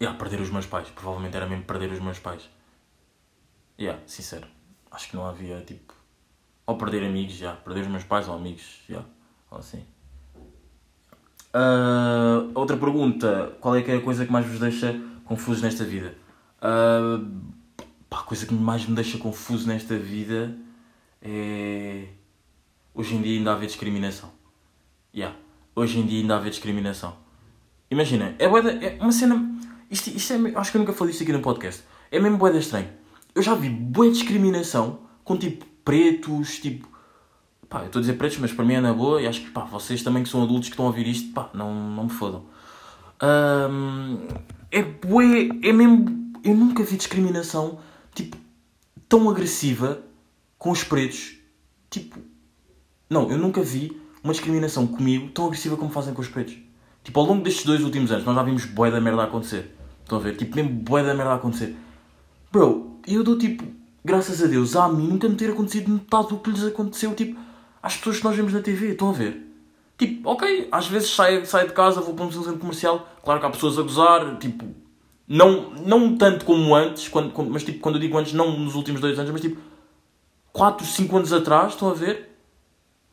yeah, 0.02 0.18
perder 0.18 0.42
os 0.42 0.50
meus 0.50 0.66
pais. 0.66 0.90
Provavelmente 0.90 1.38
era 1.38 1.46
mesmo 1.46 1.64
perder 1.64 1.92
os 1.92 2.00
meus 2.00 2.18
pais. 2.18 2.50
Yeah, 3.80 4.02
sincero. 4.08 4.48
Acho 4.90 5.10
que 5.10 5.16
não 5.16 5.26
havia 5.26 5.62
tipo. 5.62 5.94
Ou 6.66 6.78
perder 6.78 7.06
amigos, 7.06 7.36
já. 7.36 7.54
Perder 7.56 7.82
os 7.82 7.88
meus 7.88 8.04
pais 8.04 8.28
ou 8.28 8.36
amigos, 8.36 8.82
já. 8.90 9.04
Ou 9.52 9.60
assim. 9.60 9.86
Ah, 11.54 12.50
outra 12.56 12.76
pergunta. 12.78 13.56
Qual 13.62 13.76
é 13.76 13.84
que 13.84 13.92
é 13.92 13.98
a 13.98 14.02
coisa 14.02 14.26
que 14.26 14.32
mais 14.32 14.48
vos 14.48 14.60
deixa 14.60 15.00
confusos 15.26 15.62
nesta 15.62 15.84
vida? 15.84 16.16
Ah, 16.60 17.24
pá, 18.10 18.22
a 18.22 18.24
coisa 18.24 18.48
que 18.48 18.54
mais 18.54 18.86
me 18.88 18.96
deixa 18.96 19.20
confuso 19.20 19.68
nesta 19.68 19.96
vida 19.96 20.58
é. 21.22 22.08
Hoje 22.94 23.16
em 23.16 23.22
dia 23.22 23.38
ainda 23.38 23.54
haver 23.54 23.68
discriminação. 23.68 24.32
Yeah. 25.16 25.36
Hoje 25.76 26.00
em 26.00 26.06
dia 26.06 26.22
ainda 26.22 26.36
haver 26.36 26.50
discriminação. 26.50 27.16
Imagina, 27.90 28.36
é, 28.40 28.48
bué 28.48 28.62
da- 28.62 28.72
é 28.74 28.98
uma 29.02 29.12
cena. 29.12 29.50
Isto, 29.90 30.10
isto 30.10 30.34
é, 30.34 30.38
acho 30.56 30.72
que 30.72 30.78
eu 30.78 30.80
nunca 30.80 30.94
falei 30.94 31.12
isto 31.12 31.24
aqui 31.24 31.32
no 31.34 31.42
podcast. 31.42 31.84
É 32.10 32.20
mesmo 32.20 32.38
boeda 32.38 32.58
estranho. 32.58 32.90
Eu 33.34 33.42
já 33.42 33.56
vi 33.56 33.70
boa 33.70 34.10
discriminação 34.10 35.00
com 35.24 35.38
tipo 35.38 35.66
pretos, 35.86 36.60
tipo. 36.60 36.88
Pá, 37.70 37.80
eu 37.82 37.86
estou 37.86 38.00
a 38.00 38.02
dizer 38.02 38.14
pretos, 38.18 38.38
mas 38.40 38.52
para 38.52 38.66
mim 38.66 38.74
é 38.74 38.82
na 38.82 38.94
boa 38.94 39.22
e 39.22 39.28
acho 39.28 39.42
que 39.42 39.50
pá, 39.52 39.64
vocês 39.64 40.04
também 40.04 40.24
que 40.24 40.30
são 40.30 40.44
adultos 40.44 40.68
que 40.68 40.74
estão 40.74 40.86
a 40.86 40.90
ouvir 40.90 41.08
isto, 41.08 41.32
pá, 41.34 41.50
não, 41.54 41.74
não 41.92 42.04
me 42.06 42.10
fodam. 42.10 42.46
É 44.70 44.84
bué, 44.84 45.50
é 45.64 45.72
mesmo. 45.74 46.34
Eu 46.44 46.56
nunca 46.56 46.84
vi 46.84 46.98
discriminação 46.98 47.80
tipo 48.16 48.36
tão 49.08 49.30
agressiva 49.30 50.02
com 50.58 50.72
os 50.72 50.84
pretos. 50.84 51.38
Tipo, 51.90 52.20
não, 53.12 53.30
eu 53.30 53.38
nunca 53.38 53.62
vi 53.62 54.00
uma 54.24 54.32
discriminação 54.34 54.88
comigo 54.88 55.30
tão 55.30 55.46
agressiva 55.46 55.76
como 55.76 55.92
fazem 55.92 56.14
com 56.14 56.22
os 56.22 56.28
pretos. 56.28 56.58
Tipo, 57.04 57.20
ao 57.20 57.26
longo 57.26 57.44
destes 57.44 57.66
dois 57.66 57.84
últimos 57.84 58.12
anos, 58.12 58.24
nós 58.24 58.36
já 58.36 58.44
vimos 58.44 58.66
bué 58.66 58.90
da 58.90 59.02
merda 59.02 59.24
acontecer. 59.24 59.76
Estão 60.04 60.18
a 60.18 60.22
ver? 60.22 60.38
Tipo, 60.38 60.56
mesmo 60.56 60.72
bué 60.72 61.04
da 61.04 61.14
merda 61.14 61.34
acontecer. 61.34 61.76
Bro, 62.52 62.98
eu 63.08 63.24
dou 63.24 63.38
tipo, 63.38 63.64
graças 64.06 64.42
a 64.44 64.48
Deus, 64.48 64.76
a 64.76 64.88
mim 64.88 65.08
nunca 65.08 65.28
me 65.28 65.36
ter 65.36 65.52
acontecido 65.52 65.90
metade 65.92 66.30
do 66.30 66.38
que 66.38 66.52
lhes 66.52 66.64
aconteceu, 66.64 67.14
tipo, 67.16 67.40
às 67.82 67.98
pessoas 67.98 68.18
que 68.20 68.24
nós 68.24 68.36
vemos 68.36 68.54
na 68.54 68.62
TV. 68.62 68.90
Estão 68.92 69.10
a 69.10 69.14
ver? 69.14 69.48
Tipo, 69.98 70.30
ok, 70.30 70.68
às 70.72 70.88
vezes 70.88 71.10
saio, 71.10 71.46
saio 71.46 71.68
de 71.68 71.74
casa, 71.74 72.02
vou 72.02 72.14
para 72.14 72.26
um 72.26 72.32
centro 72.32 72.58
comercial, 72.58 73.08
claro 73.24 73.40
que 73.40 73.46
há 73.46 73.50
pessoas 73.50 73.78
a 73.78 73.82
gozar, 73.84 74.38
tipo, 74.38 74.66
não, 75.28 75.72
não 75.86 76.16
tanto 76.18 76.44
como 76.46 76.74
antes, 76.76 77.08
quando- 77.08 77.32
mas 77.50 77.64
tipo, 77.64 77.80
quando 77.80 77.96
eu 77.96 78.02
digo 78.02 78.18
antes, 78.18 78.34
não 78.34 78.58
nos 78.60 78.74
últimos 78.76 79.00
dois 79.02 79.18
anos, 79.20 79.32
mas 79.32 79.42
tipo, 79.42 79.60
4, 80.52 80.86
5 80.86 81.16
anos 81.18 81.32
atrás, 81.32 81.74
estão 81.74 81.90
a 81.90 81.94
ver? 81.94 82.31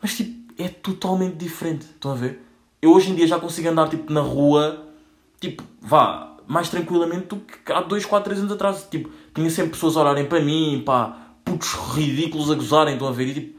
Mas 0.00 0.16
tipo, 0.16 0.52
é 0.60 0.68
totalmente 0.68 1.36
diferente. 1.36 1.84
Estão 1.84 2.12
a 2.12 2.14
ver? 2.14 2.42
Eu 2.80 2.92
hoje 2.92 3.10
em 3.10 3.14
dia 3.14 3.26
já 3.26 3.38
consigo 3.38 3.68
andar 3.68 3.88
tipo 3.88 4.12
na 4.12 4.20
rua, 4.20 4.86
tipo, 5.40 5.62
vá, 5.80 6.36
mais 6.46 6.68
tranquilamente 6.68 7.26
do 7.26 7.36
que 7.36 7.72
há 7.72 7.80
2, 7.80 8.04
4, 8.06 8.24
3 8.24 8.40
anos 8.40 8.52
atrás. 8.52 8.86
Tipo, 8.90 9.10
tinha 9.34 9.50
sempre 9.50 9.72
pessoas 9.72 9.96
a 9.96 10.00
olharem 10.00 10.26
para 10.26 10.40
mim, 10.40 10.82
pá, 10.84 11.34
putos 11.44 11.72
ridículos 11.94 12.50
a 12.50 12.54
gozarem, 12.54 12.94
estão 12.94 13.08
a 13.08 13.12
ver? 13.12 13.28
E 13.28 13.34
tipo, 13.34 13.58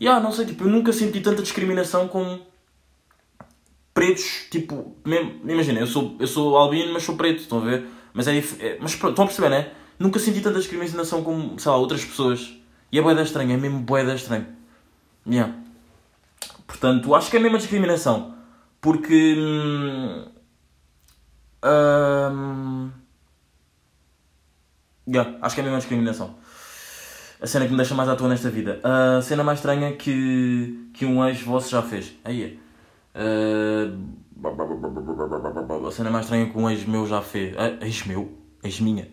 yeah, 0.00 0.22
não 0.22 0.32
sei, 0.32 0.46
tipo, 0.46 0.64
eu 0.64 0.68
nunca 0.68 0.92
senti 0.92 1.20
tanta 1.20 1.42
discriminação 1.42 2.08
com 2.08 2.40
pretos, 3.92 4.46
tipo, 4.50 4.96
mesmo, 5.04 5.40
imagina, 5.44 5.80
eu 5.80 5.86
sou, 5.86 6.16
eu 6.18 6.26
sou 6.26 6.56
albino, 6.56 6.92
mas 6.92 7.02
sou 7.02 7.16
preto, 7.16 7.40
estão 7.40 7.58
a 7.58 7.64
ver? 7.64 7.86
Mas 8.14 8.26
é, 8.26 8.38
é 8.38 8.78
mas 8.80 8.94
pronto, 8.94 9.12
estão 9.12 9.24
a 9.24 9.28
perceber, 9.28 9.50
né? 9.50 9.70
Nunca 9.98 10.18
senti 10.18 10.40
tanta 10.40 10.58
discriminação 10.58 11.22
como, 11.22 11.58
sei 11.58 11.70
lá, 11.70 11.76
outras 11.76 12.04
pessoas. 12.04 12.56
E 12.90 12.98
é 12.98 13.02
boeda 13.02 13.22
estranho, 13.22 13.52
é 13.52 13.56
mesmo 13.56 13.80
boeda 13.80 14.14
estranho. 14.14 14.46
Yeah. 15.26 15.54
Portanto, 16.66 17.14
acho 17.14 17.30
que 17.30 17.36
é 17.36 17.46
a 17.46 17.56
discriminação. 17.58 18.34
Porque. 18.80 19.34
hum, 19.38 20.24
hum, 21.64 22.90
yeah, 25.06 25.38
acho 25.42 25.54
que 25.54 25.60
é 25.60 25.68
a 25.68 25.76
discriminação. 25.78 26.36
A 27.42 27.46
cena 27.46 27.64
que 27.64 27.70
me 27.70 27.76
deixa 27.78 27.94
mais 27.94 28.08
à 28.08 28.16
toa 28.16 28.28
nesta 28.28 28.50
vida. 28.50 28.80
A 28.84 29.22
cena 29.22 29.42
mais 29.42 29.58
estranha 29.58 29.92
que, 29.96 30.90
que 30.92 31.06
um 31.06 31.26
ex 31.26 31.40
vosso 31.42 31.70
já 31.70 31.82
fez. 31.82 32.14
Aí 32.24 32.44
é. 32.44 32.56
Uh, 33.18 33.96
a 35.86 35.90
cena 35.90 36.10
mais 36.10 36.26
estranha 36.26 36.50
que 36.50 36.58
um 36.58 36.70
ex 36.70 36.84
meu 36.84 37.06
já 37.06 37.22
fez. 37.22 37.54
Ah, 37.56 37.84
ex 37.84 38.04
meu? 38.04 38.30
Ex 38.62 38.80
minha. 38.80 39.08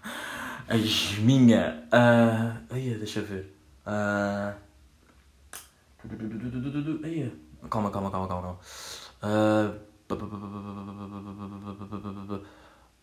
ex 0.70 1.18
minha. 1.18 1.84
Uh, 1.92 2.74
aí 2.74 2.94
é, 2.94 2.96
deixa 2.96 3.20
ver. 3.20 3.52
Ah, 3.84 4.54
Calma, 7.70 7.90
calma, 7.90 8.10
calma, 8.10 8.28
calma, 8.28 8.42
calma. 8.42 8.58
Ah, 9.22 9.74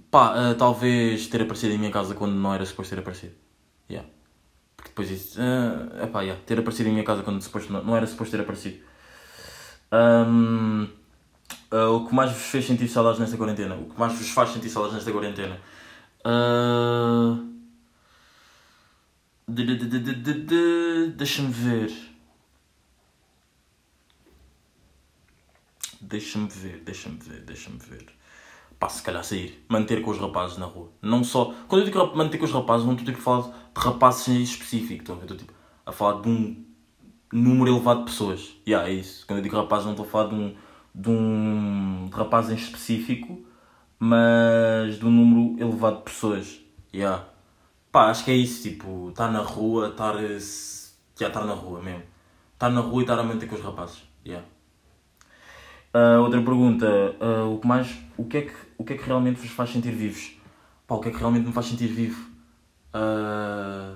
Pá, 0.09 0.33
ah, 0.51 0.55
talvez 0.55 1.27
ter 1.27 1.41
aparecido 1.41 1.73
em 1.73 1.77
minha 1.77 1.91
casa 1.91 2.13
quando 2.15 2.33
não 2.35 2.53
era 2.53 2.65
suposto 2.65 2.93
ter 2.93 3.01
aparecido. 3.01 3.33
Yeah. 3.89 4.09
Porque 4.75 4.89
depois 4.89 5.09
isso. 5.11 5.39
ah, 5.41 6.03
epá, 6.05 6.21
yeah, 6.21 6.41
ter 6.45 6.59
aparecido 6.59 6.89
em 6.89 6.93
minha 6.93 7.05
casa 7.05 7.23
quando 7.23 7.41
suposto, 7.41 7.71
não, 7.71 7.83
não 7.83 7.95
era 7.95 8.07
suposto 8.07 8.35
ter 8.35 8.41
aparecido. 8.43 8.79
Ahm, 9.91 10.87
ah, 11.71 11.89
o 11.89 12.07
que 12.07 12.15
mais 12.15 12.31
vos 12.31 12.43
fez 12.43 12.65
sentir 12.65 12.87
saudades 12.87 13.19
nesta 13.19 13.37
quarentena? 13.37 13.75
O 13.75 13.89
que 13.89 13.99
mais 13.99 14.13
vos 14.13 14.29
faz 14.29 14.49
sentir 14.51 14.69
saudades 14.69 14.95
nesta 14.95 15.11
quarentena? 15.11 15.59
De- 19.47 21.13
Deixa-me 21.15 21.51
ver. 21.51 21.91
Deixa-me 26.11 26.47
ver, 26.49 26.81
deixa-me 26.85 27.17
ver, 27.17 27.41
deixa-me 27.41 27.77
ver. 27.79 28.05
Pá, 28.77 28.89
se 28.89 29.01
calhar 29.01 29.23
sair. 29.23 29.63
Manter 29.69 30.01
com 30.01 30.11
os 30.11 30.17
rapazes 30.19 30.57
na 30.57 30.65
rua. 30.65 30.89
Não 31.01 31.23
só. 31.23 31.53
Quando 31.67 31.81
eu 31.81 31.85
digo 31.85 32.15
manter 32.17 32.37
com 32.37 32.45
os 32.45 32.51
rapazes, 32.51 32.85
não 32.85 32.93
estou 32.93 33.05
tipo 33.05 33.19
a 33.19 33.21
falar 33.21 33.41
de 33.73 33.81
rapazes 33.81 34.27
em 34.27 34.41
específico. 34.43 35.01
Estou, 35.01 35.17
estou 35.21 35.37
tipo 35.37 35.53
a 35.85 35.91
falar 35.91 36.21
de 36.21 36.27
um 36.29 36.65
número 37.31 37.71
elevado 37.71 37.99
de 37.99 38.05
pessoas. 38.05 38.55
Yeah, 38.67 38.89
é 38.89 38.93
isso. 38.93 39.25
Quando 39.25 39.37
eu 39.39 39.43
digo 39.43 39.55
rapazes, 39.55 39.85
não 39.85 39.93
estou 39.93 40.05
a 40.05 40.09
falar 40.09 40.29
de 40.29 40.35
um, 40.35 40.55
de 40.93 41.09
um 41.09 42.09
de 42.11 42.15
rapazes 42.17 42.51
em 42.51 42.55
específico, 42.61 43.41
mas 43.99 44.97
de 44.99 45.05
um 45.05 45.11
número 45.11 45.61
elevado 45.63 45.97
de 45.97 46.03
pessoas. 46.03 46.59
Yeah. 46.93 47.25
Pá, 47.91 48.09
acho 48.09 48.25
que 48.25 48.31
é 48.31 48.35
isso. 48.35 48.63
Tipo, 48.63 49.09
estar 49.09 49.31
na 49.31 49.39
rua, 49.39 49.89
estar. 49.89 50.21
eh, 50.23 50.39
se- 50.39 50.91
Já 51.19 51.27
estar 51.27 51.45
na 51.45 51.53
rua 51.53 51.81
mesmo. 51.81 52.03
Estar 52.53 52.69
na 52.69 52.81
rua 52.81 53.01
e 53.01 53.03
estar 53.03 53.19
a 53.19 53.23
manter 53.23 53.47
com 53.47 53.55
os 53.55 53.61
rapazes. 53.61 54.01
Yeah. 54.25 54.45
Ah, 55.93 56.19
outra 56.21 56.41
pergunta, 56.41 56.87
ah, 57.19 57.45
o, 57.45 57.59
que 57.59 57.67
mais, 57.67 57.97
o, 58.17 58.25
que 58.25 58.37
é 58.37 58.41
que, 58.43 58.53
o 58.77 58.83
que 58.83 58.93
é 58.93 58.97
que 58.97 59.03
realmente 59.03 59.39
vos 59.41 59.51
faz 59.51 59.71
sentir 59.71 59.91
vivos? 59.91 60.37
Pá, 60.87 60.95
o 60.95 60.99
que 61.01 61.09
é 61.09 61.11
que 61.11 61.17
realmente 61.17 61.47
me 61.47 61.53
faz 61.53 61.67
sentir 61.67 61.87
vivo? 61.87 62.29
Ah, 62.93 63.95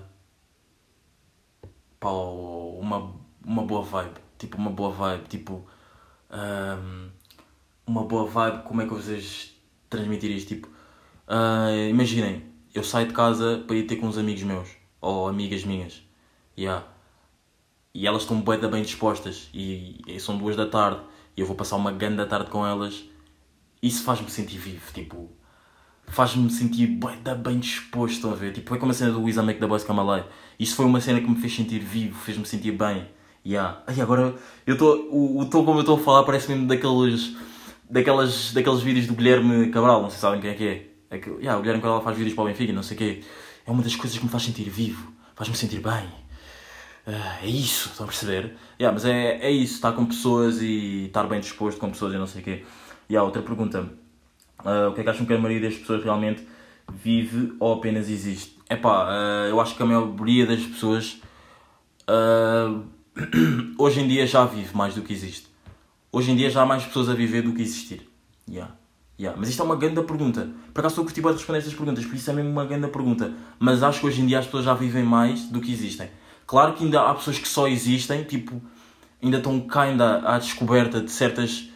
pá, 1.99 2.09
uma, 2.09 3.13
uma 3.45 3.63
boa 3.63 3.81
vibe, 3.83 4.19
tipo 4.37 4.57
uma 4.57 4.71
boa 4.71 4.91
vibe, 4.91 5.27
tipo 5.27 5.65
ahm, 6.29 7.09
uma 7.87 8.03
boa 8.03 8.25
vibe, 8.27 8.63
como 8.63 8.81
é 8.81 8.85
que 8.85 8.91
eu 8.91 8.97
vos 8.97 9.53
transmitir 9.89 10.31
isto? 10.31 10.49
Tipo, 10.49 10.69
ah, 11.27 11.71
imaginem, 11.89 12.43
eu 12.73 12.83
saio 12.83 13.07
de 13.07 13.13
casa 13.13 13.63
para 13.67 13.75
ir 13.75 13.83
ter 13.87 13.97
com 13.97 14.07
uns 14.07 14.17
amigos 14.17 14.43
meus, 14.43 14.69
ou 15.01 15.27
amigas 15.27 15.63
minhas, 15.63 16.03
yeah. 16.57 16.85
e 17.93 18.07
elas 18.07 18.23
estão 18.23 18.41
bem, 18.41 18.59
bem 18.59 18.83
dispostas, 18.83 19.49
e, 19.53 20.01
e 20.07 20.19
são 20.19 20.37
duas 20.37 20.55
da 20.55 20.67
tarde, 20.67 21.01
e 21.35 21.41
eu 21.41 21.45
vou 21.45 21.55
passar 21.55 21.75
uma 21.75 21.91
grande 21.91 22.17
da 22.17 22.25
tarde 22.25 22.49
com 22.49 22.65
elas, 22.65 23.03
isso 23.81 24.03
faz-me 24.03 24.29
sentir 24.29 24.57
vivo, 24.57 24.91
tipo, 24.93 25.29
faz-me 26.07 26.49
sentir 26.49 26.87
bem, 26.87 27.17
bem 27.37 27.59
disposto, 27.59 28.15
estão 28.15 28.31
a 28.31 28.35
ver? 28.35 28.53
Tipo, 28.53 28.75
é 28.75 28.77
como 28.77 28.91
a 28.91 28.95
cena 28.95 29.11
do 29.11 29.21
Make 29.21 29.59
the 29.59 29.67
Boys 29.67 29.89
Alive. 29.89 30.27
Isso 30.59 30.75
foi 30.75 30.85
uma 30.85 31.01
cena 31.01 31.19
que 31.19 31.29
me 31.29 31.35
fez 31.35 31.55
sentir 31.55 31.79
vivo, 31.79 32.17
fez-me 32.17 32.45
sentir 32.45 32.71
bem. 32.71 33.07
Yeah. 33.45 33.83
Agora, 34.01 34.33
eu 34.65 34.73
estou, 34.73 35.07
o, 35.11 35.39
o 35.41 35.45
tom 35.45 35.63
como 35.63 35.77
eu 35.77 35.81
estou 35.81 35.97
a 35.97 35.99
falar 35.99 36.23
parece 36.23 36.49
mesmo 36.49 36.67
daqueles, 36.67 37.35
daquelas, 37.89 38.51
daqueles 38.53 38.81
vídeos 38.81 39.07
do 39.07 39.13
Guilherme 39.13 39.69
Cabral, 39.69 40.01
não 40.01 40.09
sei 40.09 40.15
se 40.15 40.21
sabem 40.21 40.41
quem 40.41 40.49
é 40.49 40.53
que 40.53 40.67
é. 40.67 40.87
é 41.11 41.17
que, 41.19 41.29
yeah, 41.29 41.57
o 41.57 41.61
Guilherme 41.61 41.81
Cabral 41.81 42.01
faz 42.01 42.17
vídeos 42.17 42.33
para 42.33 42.43
o 42.43 42.47
Benfica, 42.47 42.73
não 42.73 42.81
sei 42.81 42.95
o 42.95 42.97
quê. 42.97 43.23
É 43.65 43.71
uma 43.71 43.83
das 43.83 43.95
coisas 43.95 44.17
que 44.17 44.23
me 44.23 44.31
faz 44.31 44.43
sentir 44.43 44.69
vivo, 44.69 45.11
faz-me 45.35 45.55
sentir 45.55 45.79
bem. 45.79 46.24
Ah, 47.07 47.37
é 47.43 47.47
isso, 47.47 47.89
estão 47.89 48.05
a 48.05 48.09
perceber? 48.09 48.55
Yeah, 48.79 48.91
mas 48.91 49.05
é, 49.05 49.37
é 49.37 49.51
isso, 49.51 49.75
estar 49.75 49.91
com 49.91 50.05
pessoas 50.05 50.61
e 50.61 51.05
estar 51.05 51.23
bem 51.27 51.39
disposto 51.39 51.79
com 51.79 51.91
pessoas 51.91 52.13
e 52.15 52.17
não 52.17 52.25
sei 52.25 52.41
o 52.41 52.43
quê. 52.43 52.65
E 53.07 53.13
yeah, 53.13 53.23
outra 53.25 53.41
pergunta. 53.41 53.87
Uh, 54.63 54.89
o 54.89 54.93
que 54.93 55.01
é 55.01 55.03
que 55.03 55.09
acham 55.09 55.25
que 55.25 55.33
a 55.33 55.37
maioria 55.37 55.69
das 55.69 55.77
pessoas 55.77 56.03
realmente 56.03 56.47
vive 56.91 57.53
ou 57.59 57.73
apenas 57.73 58.09
existe? 58.09 58.57
Epá, 58.67 59.05
uh, 59.05 59.49
eu 59.49 59.61
acho 59.61 59.75
que 59.75 59.83
a 59.83 59.85
maioria 59.85 60.47
das 60.47 60.61
pessoas 60.61 61.21
uh, 62.09 62.83
hoje 63.77 64.01
em 64.01 64.07
dia 64.07 64.25
já 64.25 64.43
vive 64.45 64.75
mais 64.75 64.95
do 64.95 65.03
que 65.03 65.13
existe. 65.13 65.47
Hoje 66.11 66.31
em 66.31 66.35
dia 66.35 66.49
já 66.49 66.63
há 66.63 66.65
mais 66.65 66.83
pessoas 66.85 67.09
a 67.09 67.13
viver 67.13 67.43
do 67.43 67.53
que 67.53 67.61
existir. 67.61 68.09
Yeah. 68.49 68.73
Yeah. 69.19 69.39
Mas 69.39 69.49
isto 69.49 69.61
é 69.61 69.65
uma 69.65 69.75
grande 69.75 70.01
pergunta. 70.01 70.49
Por 70.73 70.79
acaso 70.79 70.93
estou 70.93 71.03
a 71.03 71.05
curtir 71.05 71.21
de 71.21 71.27
responder 71.27 71.59
estas 71.59 71.73
perguntas, 71.75 72.03
por 72.05 72.15
isso 72.15 72.31
é 72.31 72.33
mesmo 72.33 72.49
uma 72.49 72.65
grande 72.65 72.87
pergunta. 72.87 73.31
Mas 73.59 73.83
acho 73.83 73.99
que 73.99 74.07
hoje 74.07 74.21
em 74.21 74.25
dia 74.25 74.39
as 74.39 74.45
pessoas 74.45 74.65
já 74.65 74.73
vivem 74.73 75.03
mais 75.03 75.45
do 75.45 75.61
que 75.61 75.71
existem. 75.71 76.09
Claro 76.45 76.73
que 76.73 76.83
ainda 76.83 77.01
há 77.01 77.13
pessoas 77.13 77.39
que 77.39 77.47
só 77.47 77.67
existem, 77.67 78.23
tipo, 78.23 78.61
ainda 79.21 79.37
estão 79.37 79.59
cá 79.61 79.83
ainda 79.83 80.19
à 80.19 80.37
descoberta 80.37 81.01
de 81.01 81.11
certas 81.11 81.69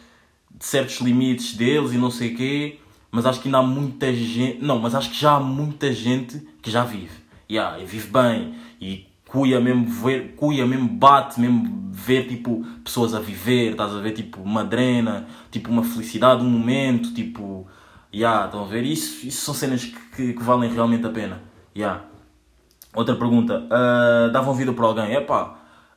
de 0.60 0.66
certos 0.66 1.00
limites 1.00 1.54
deles 1.54 1.92
e 1.92 1.96
não 1.96 2.10
sei 2.10 2.34
o 2.34 2.36
quê, 2.36 2.78
mas 3.10 3.24
acho 3.24 3.40
que 3.40 3.48
ainda 3.48 3.58
há 3.58 3.62
muita 3.62 4.12
gente. 4.12 4.62
Não, 4.62 4.78
mas 4.78 4.94
acho 4.94 5.10
que 5.10 5.18
já 5.18 5.36
há 5.36 5.40
muita 5.40 5.90
gente 5.92 6.46
que 6.60 6.70
já 6.70 6.84
vive. 6.84 7.18
Yeah, 7.50 7.78
vive 7.78 8.08
bem. 8.08 8.54
E 8.80 9.06
cuia 9.26 9.60
mesmo 9.60 9.86
ver, 9.86 10.34
cuia 10.36 10.66
mesmo, 10.66 10.88
bate 10.88 11.40
mesmo 11.40 11.90
ver 11.90 12.28
tipo 12.28 12.64
pessoas 12.84 13.14
a 13.14 13.20
viver, 13.20 13.72
estás 13.72 13.94
a 13.94 14.00
ver 14.00 14.12
tipo 14.12 14.40
uma 14.42 14.64
drena, 14.64 15.26
tipo 15.50 15.70
uma 15.70 15.82
felicidade, 15.82 16.44
um 16.44 16.50
momento, 16.50 17.12
tipo. 17.14 17.66
Yeah, 18.12 18.46
estão 18.46 18.64
a 18.64 18.66
ver? 18.66 18.84
Isso, 18.84 19.26
isso 19.26 19.42
são 19.42 19.54
cenas 19.54 19.84
que, 19.84 19.96
que, 20.16 20.32
que 20.34 20.42
valem 20.42 20.70
realmente 20.70 21.06
a 21.06 21.10
pena. 21.10 21.40
Yeah. 21.76 22.04
Outra 22.94 23.14
pergunta. 23.16 23.66
Uh, 23.66 24.32
davam 24.32 24.54
vida 24.54 24.72
para 24.72 24.84
alguém? 24.84 25.14
É 25.14 25.26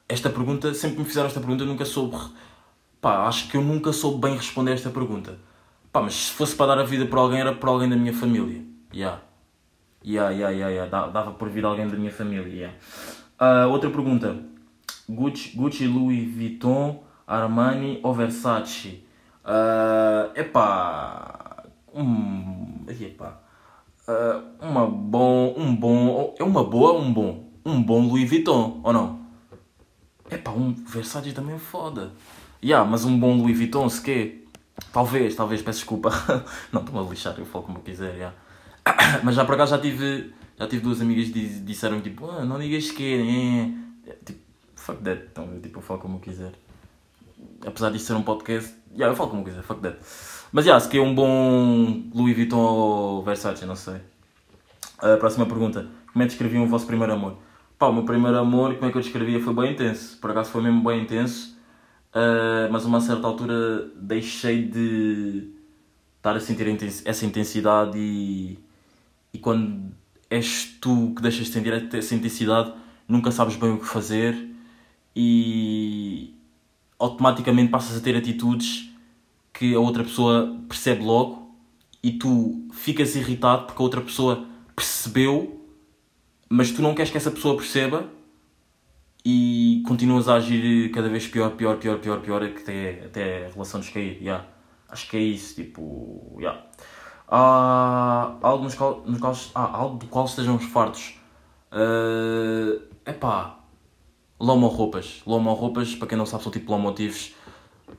esta 0.07 0.29
pergunta, 0.29 0.73
sempre 0.73 0.99
me 0.99 1.05
fizeram 1.05 1.27
esta 1.27 1.39
pergunta, 1.39 1.63
eu 1.63 1.67
nunca 1.67 1.85
soube 1.85 2.15
Pá, 3.03 3.27
acho 3.27 3.49
que 3.49 3.57
eu 3.57 3.61
nunca 3.61 3.91
soube 3.91 4.21
bem 4.21 4.37
responder 4.37 4.71
esta 4.71 4.89
pergunta. 4.89 5.37
Pá, 5.91 6.01
mas 6.01 6.13
se 6.13 6.31
fosse 6.31 6.55
para 6.55 6.67
dar 6.67 6.79
a 6.79 6.85
vida 6.85 7.05
para 7.05 7.19
alguém, 7.19 7.41
era 7.41 7.53
para 7.53 7.69
alguém 7.69 7.89
da 7.89 7.97
minha 7.97 8.13
família. 8.13 8.63
Yeah. 8.93 9.19
Yeah, 10.01 10.31
yeah, 10.31 10.55
yeah, 10.55 10.69
yeah. 10.69 11.09
Dava 11.09 11.31
por 11.31 11.49
vir 11.49 11.65
alguém 11.65 11.85
da 11.85 11.97
minha 11.97 12.11
família. 12.13 12.47
Yeah. 12.47 13.67
Uh, 13.67 13.69
outra 13.73 13.89
pergunta. 13.89 14.37
Gucci, 15.09 15.53
Gucci, 15.53 15.85
Louis 15.85 16.33
Vuitton, 16.33 17.03
Armani 17.27 17.99
ou 18.03 18.13
Versace? 18.13 19.05
Uh, 19.43 20.31
epá. 20.39 21.65
Um, 21.93 22.85
epá. 22.87 23.42
Uh, 24.07 24.65
uma 24.65 24.85
bom, 24.85 25.53
um 25.57 25.75
bom. 25.75 26.35
É 26.37 26.43
uma 26.43 26.63
boa 26.63 26.93
um 26.93 27.13
bom? 27.13 27.49
Um 27.65 27.81
bom 27.81 28.07
Louis 28.07 28.29
Vuitton, 28.29 28.81
ou 28.83 28.91
não? 28.91 29.23
Epá, 30.29 30.51
um 30.51 30.73
Versace 30.73 31.31
também 31.31 31.55
é 31.55 31.59
foda. 31.59 32.11
Yeah, 32.61 32.89
mas 32.89 33.05
um 33.05 33.17
bom 33.17 33.37
Louis 33.37 33.57
Vuitton, 33.57 33.87
se 33.87 34.01
quê? 34.01 34.43
Talvez, 34.91 35.35
talvez, 35.35 35.61
peço 35.61 35.79
desculpa. 35.79 36.09
não, 36.71 36.81
estou-me 36.81 37.05
a 37.05 37.09
lixar, 37.09 37.35
eu 37.37 37.45
falo 37.45 37.63
como 37.63 37.77
eu 37.77 37.81
quiser, 37.83 38.15
yeah. 38.15 38.35
Mas 39.23 39.35
já 39.35 39.45
por 39.45 39.55
acaso 39.55 39.71
já 39.71 39.79
tive, 39.79 40.33
já 40.57 40.67
tive 40.67 40.81
duas 40.81 41.01
amigas 41.01 41.29
que 41.29 41.47
disseram 41.59 42.01
tipo, 42.01 42.29
ah, 42.29 42.43
não 42.43 42.59
digas 42.59 42.91
que 42.91 43.73
é. 44.05 44.13
Tipo, 44.25 44.39
fuck 44.75 45.01
that. 45.03 45.27
Então, 45.31 45.45
eu, 45.53 45.61
tipo, 45.61 45.79
eu 45.79 45.81
falo 45.81 45.99
como 45.99 46.17
eu 46.17 46.19
quiser. 46.19 46.51
Apesar 47.65 47.89
disto 47.91 48.07
ser 48.07 48.13
um 48.13 48.23
podcast, 48.23 48.73
yeah, 48.95 49.11
eu 49.11 49.15
falo 49.15 49.29
como 49.29 49.43
quiser, 49.43 49.63
fuck 49.63 49.81
that. 49.81 49.97
Mas 50.51 50.65
yeah, 50.65 50.79
se 50.79 50.89
quer 50.89 51.01
um 51.01 51.13
bom 51.13 52.03
Louis 52.13 52.35
Vuitton 52.35 52.57
ou 52.57 53.23
Versace, 53.23 53.65
não 53.65 53.75
sei. 53.75 54.01
A 54.99 55.17
próxima 55.17 55.45
pergunta. 55.45 55.87
Como 56.11 56.21
é 56.23 56.25
que 56.25 56.31
descreviam 56.31 56.63
o 56.63 56.67
vosso 56.67 56.85
primeiro 56.85 57.13
amor? 57.13 57.37
Pá, 57.77 57.87
o 57.87 57.93
meu 57.93 58.03
primeiro 58.03 58.37
amor, 58.37 58.75
como 58.75 58.87
é 58.87 58.91
que 58.91 58.97
eu 58.97 59.01
descrevia? 59.01 59.39
Foi 59.39 59.53
bem 59.53 59.73
intenso. 59.73 60.17
Por 60.19 60.31
acaso 60.31 60.51
foi 60.51 60.61
mesmo 60.61 60.83
bem 60.83 61.01
intenso. 61.01 61.57
Uh, 62.13 62.71
mas 62.71 62.85
a 62.85 62.87
uma 62.87 63.01
certa 63.01 63.25
altura 63.25 63.89
deixei 63.95 64.63
de 64.63 65.51
estar 66.17 66.35
a 66.35 66.39
sentir 66.39 66.67
essa 67.05 67.25
intensidade 67.25 67.97
e, 67.97 68.59
e 69.33 69.39
quando 69.39 69.91
és 70.29 70.77
tu 70.79 71.13
que 71.15 71.21
deixas 71.21 71.47
de 71.47 71.51
sentir 71.51 71.73
essa 71.73 72.15
intensidade 72.15 72.73
nunca 73.07 73.31
sabes 73.31 73.55
bem 73.55 73.71
o 73.71 73.79
que 73.79 73.85
fazer 73.85 74.35
e 75.15 76.33
automaticamente 76.99 77.69
passas 77.71 77.97
a 77.97 78.01
ter 78.01 78.15
atitudes 78.15 78.89
que 79.53 79.75
a 79.75 79.79
outra 79.79 80.03
pessoa 80.03 80.57
percebe 80.67 81.03
logo 81.03 81.55
e 82.01 82.11
tu 82.13 82.67
ficas 82.73 83.15
irritado 83.15 83.65
porque 83.65 83.81
a 83.81 83.85
outra 83.85 84.01
pessoa 84.01 84.45
percebeu 84.75 85.59
mas 86.49 86.71
tu 86.71 86.81
não 86.83 86.93
queres 86.93 87.09
que 87.09 87.17
essa 87.17 87.31
pessoa 87.31 87.55
perceba 87.55 88.07
e 89.25 89.81
continuas 89.87 90.27
a 90.27 90.35
agir 90.35 90.91
cada 90.91 91.09
vez 91.09 91.25
pior, 91.27 91.51
pior, 91.51 91.77
pior, 91.77 91.97
pior, 91.99 92.19
pior, 92.19 92.43
até, 92.43 93.05
até 93.05 93.45
a 93.47 93.49
relação 93.49 93.79
descair. 93.79 94.21
Yeah. 94.21 94.45
Acho 94.89 95.09
que 95.09 95.17
é 95.17 95.21
isso, 95.21 95.55
tipo. 95.55 96.35
Yeah. 96.37 96.63
Há 97.27 98.35
algo, 98.41 98.65
nos 98.65 98.75
qual, 98.75 99.01
nos 99.05 99.19
quais, 99.19 99.51
ah, 99.55 99.77
algo 99.77 99.97
do 99.97 100.05
qual 100.07 100.25
estejam 100.25 100.55
os 100.55 100.65
fartos. 100.65 101.15
Uh, 101.71 102.83
epá. 103.03 103.62
Lomo 104.43 104.67
roupas. 104.67 105.21
Lomo 105.25 105.53
roupas, 105.53 105.95
para 105.95 106.05
quem 106.05 106.17
não 106.17 106.25
sabe, 106.25 106.43
são 106.43 106.51
tipo 106.51 106.69
lomotivos 106.69 107.33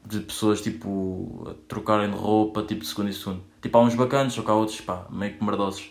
de 0.05 0.21
pessoas 0.21 0.61
tipo 0.61 1.57
trocarem 1.67 2.11
de 2.11 2.17
roupa, 2.19 2.63
tipo 2.63 2.83
de 2.83 2.87
segundo 2.87 3.09
e 3.09 3.15
segundo. 3.15 3.43
Tipo, 3.63 3.79
há 3.79 3.81
uns 3.81 3.95
bacanas, 3.95 4.37
ou 4.37 4.47
há 4.47 4.55
outros, 4.55 4.79
pá, 4.83 5.07
meio 5.09 5.39
que 5.39 5.43
merdosos. 5.43 5.91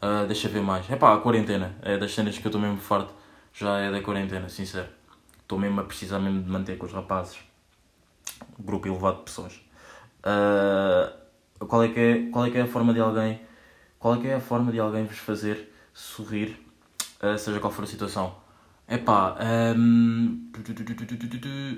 Uh, 0.00 0.26
deixa 0.26 0.48
ver 0.48 0.62
mais. 0.62 0.90
É 0.90 0.96
pá, 0.96 1.12
a 1.12 1.18
quarentena. 1.18 1.76
É 1.82 1.98
das 1.98 2.14
cenas 2.14 2.38
que 2.38 2.46
eu 2.46 2.48
estou 2.48 2.58
mesmo 2.58 2.78
farto 2.78 3.12
já 3.52 3.78
é 3.78 3.90
da 3.90 4.00
quarentena, 4.00 4.48
sincero. 4.48 4.88
Estou 5.42 5.58
mesmo 5.58 5.78
a 5.78 5.84
precisar 5.84 6.18
mesmo 6.18 6.42
de 6.42 6.50
manter 6.50 6.78
com 6.78 6.86
os 6.86 6.92
rapazes. 6.92 7.36
Grupo 8.58 8.88
elevado 8.88 9.18
de 9.18 9.24
pessoas. 9.24 9.52
Uh, 10.20 11.66
qual, 11.66 11.82
é 11.82 11.88
que 11.88 12.00
é, 12.00 12.30
qual 12.30 12.46
é 12.46 12.50
que 12.50 12.56
é 12.56 12.62
a 12.62 12.66
forma 12.66 12.94
de 12.94 13.00
alguém. 13.00 13.38
Qual 13.98 14.14
é 14.14 14.18
que 14.18 14.28
é 14.28 14.34
a 14.36 14.40
forma 14.40 14.72
de 14.72 14.80
alguém 14.80 15.04
vos 15.04 15.18
fazer 15.18 15.70
sorrir, 15.92 16.58
uh, 17.22 17.36
seja 17.36 17.60
qual 17.60 17.70
for 17.70 17.84
a 17.84 17.86
situação? 17.86 18.43
Epá, 18.86 19.36
um, 19.76 20.50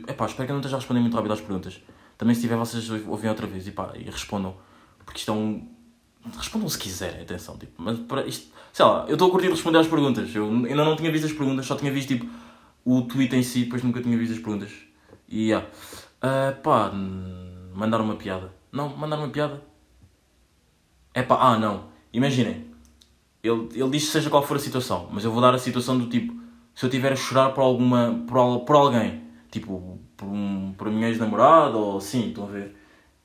epá, 0.09 0.27
espero 0.27 0.47
que 0.47 0.51
eu 0.51 0.55
não 0.55 0.61
esteja 0.61 0.77
a 0.77 0.79
responder 0.79 1.01
muito 1.01 1.15
rápido 1.15 1.33
às 1.33 1.41
perguntas. 1.41 1.81
Também 2.19 2.35
se 2.35 2.41
tiver 2.41 2.57
vocês 2.57 2.89
ouvem 3.07 3.31
outra 3.31 3.47
vez 3.47 3.67
e, 3.67 3.71
pá, 3.71 3.93
e 3.95 4.05
respondam. 4.05 4.57
Porque 5.05 5.21
isto 5.21 5.31
é 5.31 5.35
um. 5.35 5.69
Respondam 6.37 6.69
se 6.69 6.79
quiserem, 6.79 7.23
atenção. 7.23 7.57
Tipo, 7.57 7.81
mas 7.81 7.99
para 8.01 8.27
isto, 8.27 8.53
sei 8.73 8.85
lá, 8.85 9.05
eu 9.07 9.13
estou 9.13 9.29
a 9.29 9.31
curtir 9.31 9.49
responder 9.49 9.79
às 9.79 9.87
perguntas. 9.87 10.35
Eu 10.35 10.49
ainda 10.49 10.85
não 10.85 10.97
tinha 10.97 11.13
visto 11.13 11.27
as 11.27 11.33
perguntas, 11.33 11.67
só 11.67 11.77
tinha 11.77 11.93
visto 11.93 12.09
tipo 12.09 12.27
o 12.85 13.03
tweet 13.03 13.37
em 13.37 13.43
si, 13.43 13.65
depois 13.65 13.83
nunca 13.83 14.03
tinha 14.03 14.19
visto 14.19 14.33
as 14.33 14.39
perguntas. 14.39 14.73
E 15.29 15.49
yeah. 15.49 15.67
Uh, 16.17 16.61
pá, 16.61 16.91
mandar 17.75 18.01
uma 18.01 18.17
piada. 18.17 18.53
Não, 18.73 18.97
mandar 18.97 19.19
uma 19.19 19.29
piada. 19.29 19.63
É 21.15 21.23
pá, 21.23 21.39
ah 21.41 21.59
não. 21.59 21.89
Imaginem. 22.13 22.67
Ele, 23.43 23.69
ele 23.75 23.91
diz 23.91 24.09
seja 24.09 24.29
qual 24.29 24.43
for 24.43 24.57
a 24.57 24.61
situação, 24.61 25.09
mas 25.13 25.25
eu 25.25 25.31
vou 25.31 25.41
dar 25.41 25.55
a 25.55 25.59
situação 25.59 25.97
do 25.97 26.09
tipo, 26.09 26.35
se 26.77 26.85
eu 26.85 26.91
tiver 26.91 27.13
a 27.13 27.17
chorar 27.17 27.51
por 27.51 27.63
alguma. 27.63 28.23
por, 28.29 28.61
por 28.61 28.77
alguém. 28.77 29.23
Tipo, 29.51 29.99
por, 30.15 30.27
um, 30.27 30.75
por 30.77 30.91
minha 30.91 31.09
ex-namorada 31.09 31.79
ou 31.79 31.99
sim, 32.01 32.29
estão 32.29 32.45
a 32.45 32.49
ver? 32.49 32.77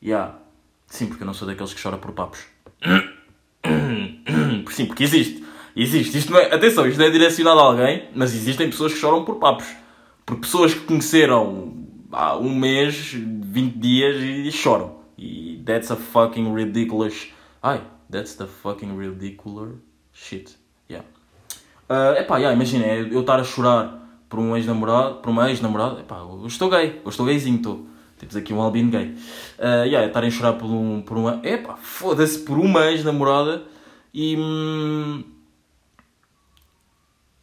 Yeah. 0.02 0.40
Sim, 0.88 1.08
porque 1.08 1.24
eu 1.24 1.28
não 1.28 1.34
sou 1.34 1.46
daqueles 1.46 1.74
que 1.74 1.82
chora 1.82 1.98
por 1.98 2.14
papos. 2.14 2.46
Sim, 4.72 4.86
porque 4.86 5.04
existe. 5.04 5.44
Existe. 5.76 6.18
Isto 6.18 6.32
não 6.32 6.40
é, 6.40 6.54
atenção, 6.54 6.88
isto 6.88 6.98
não 6.98 7.06
é 7.06 7.10
direcionado 7.10 7.60
a 7.60 7.64
alguém, 7.64 8.10
mas 8.16 8.34
existem 8.34 8.70
pessoas 8.70 8.94
que 8.94 9.00
choram 9.00 9.26
por 9.26 9.36
papos. 9.36 9.68
Por 10.26 10.38
pessoas 10.40 10.74
que 10.74 10.82
conheceram 10.82 11.74
há 12.12 12.38
um 12.38 12.56
mês, 12.56 13.14
20 13.14 13.78
dias 13.78 14.16
e 14.22 14.52
choram. 14.52 14.96
E 15.18 15.62
that's 15.66 15.92
a 15.92 15.96
fucking 15.98 16.54
ridiculous. 16.54 17.30
Ai, 17.62 17.82
that's 18.10 18.36
the 18.36 18.48
fucking 18.48 18.98
ridiculous 18.98 19.76
shit. 20.14 20.61
Uh, 21.92 22.18
epá, 22.18 22.38
yeah, 22.38 22.56
imagina, 22.56 22.86
eu 22.86 23.20
estar 23.20 23.38
a 23.38 23.44
chorar 23.44 24.00
por 24.30 24.40
um 24.40 24.56
ex-namorado, 24.56 25.16
por 25.16 25.30
uma 25.30 25.50
ex-namorada, 25.50 26.00
epá, 26.00 26.20
eu 26.20 26.48
estou 26.48 26.70
gay, 26.70 27.02
eu 27.04 27.10
estou 27.10 27.26
gayzinho, 27.26 27.58
estou. 27.58 27.86
Temos 28.18 28.34
aqui 28.36 28.54
um 28.54 28.62
albino 28.62 28.92
gay. 28.92 29.08
Uh, 29.60 29.84
yeah, 29.86 30.08
estarem 30.08 30.30
a 30.30 30.32
chorar 30.32 30.54
por 30.54 30.68
um. 30.68 31.02
Por 31.02 31.18
uma, 31.18 31.42
epá, 31.44 31.76
foda-se, 31.76 32.40
por 32.40 32.58
uma 32.58 32.86
ex-namorada 32.92 33.64
e. 34.14 34.38
hum, 34.38 35.24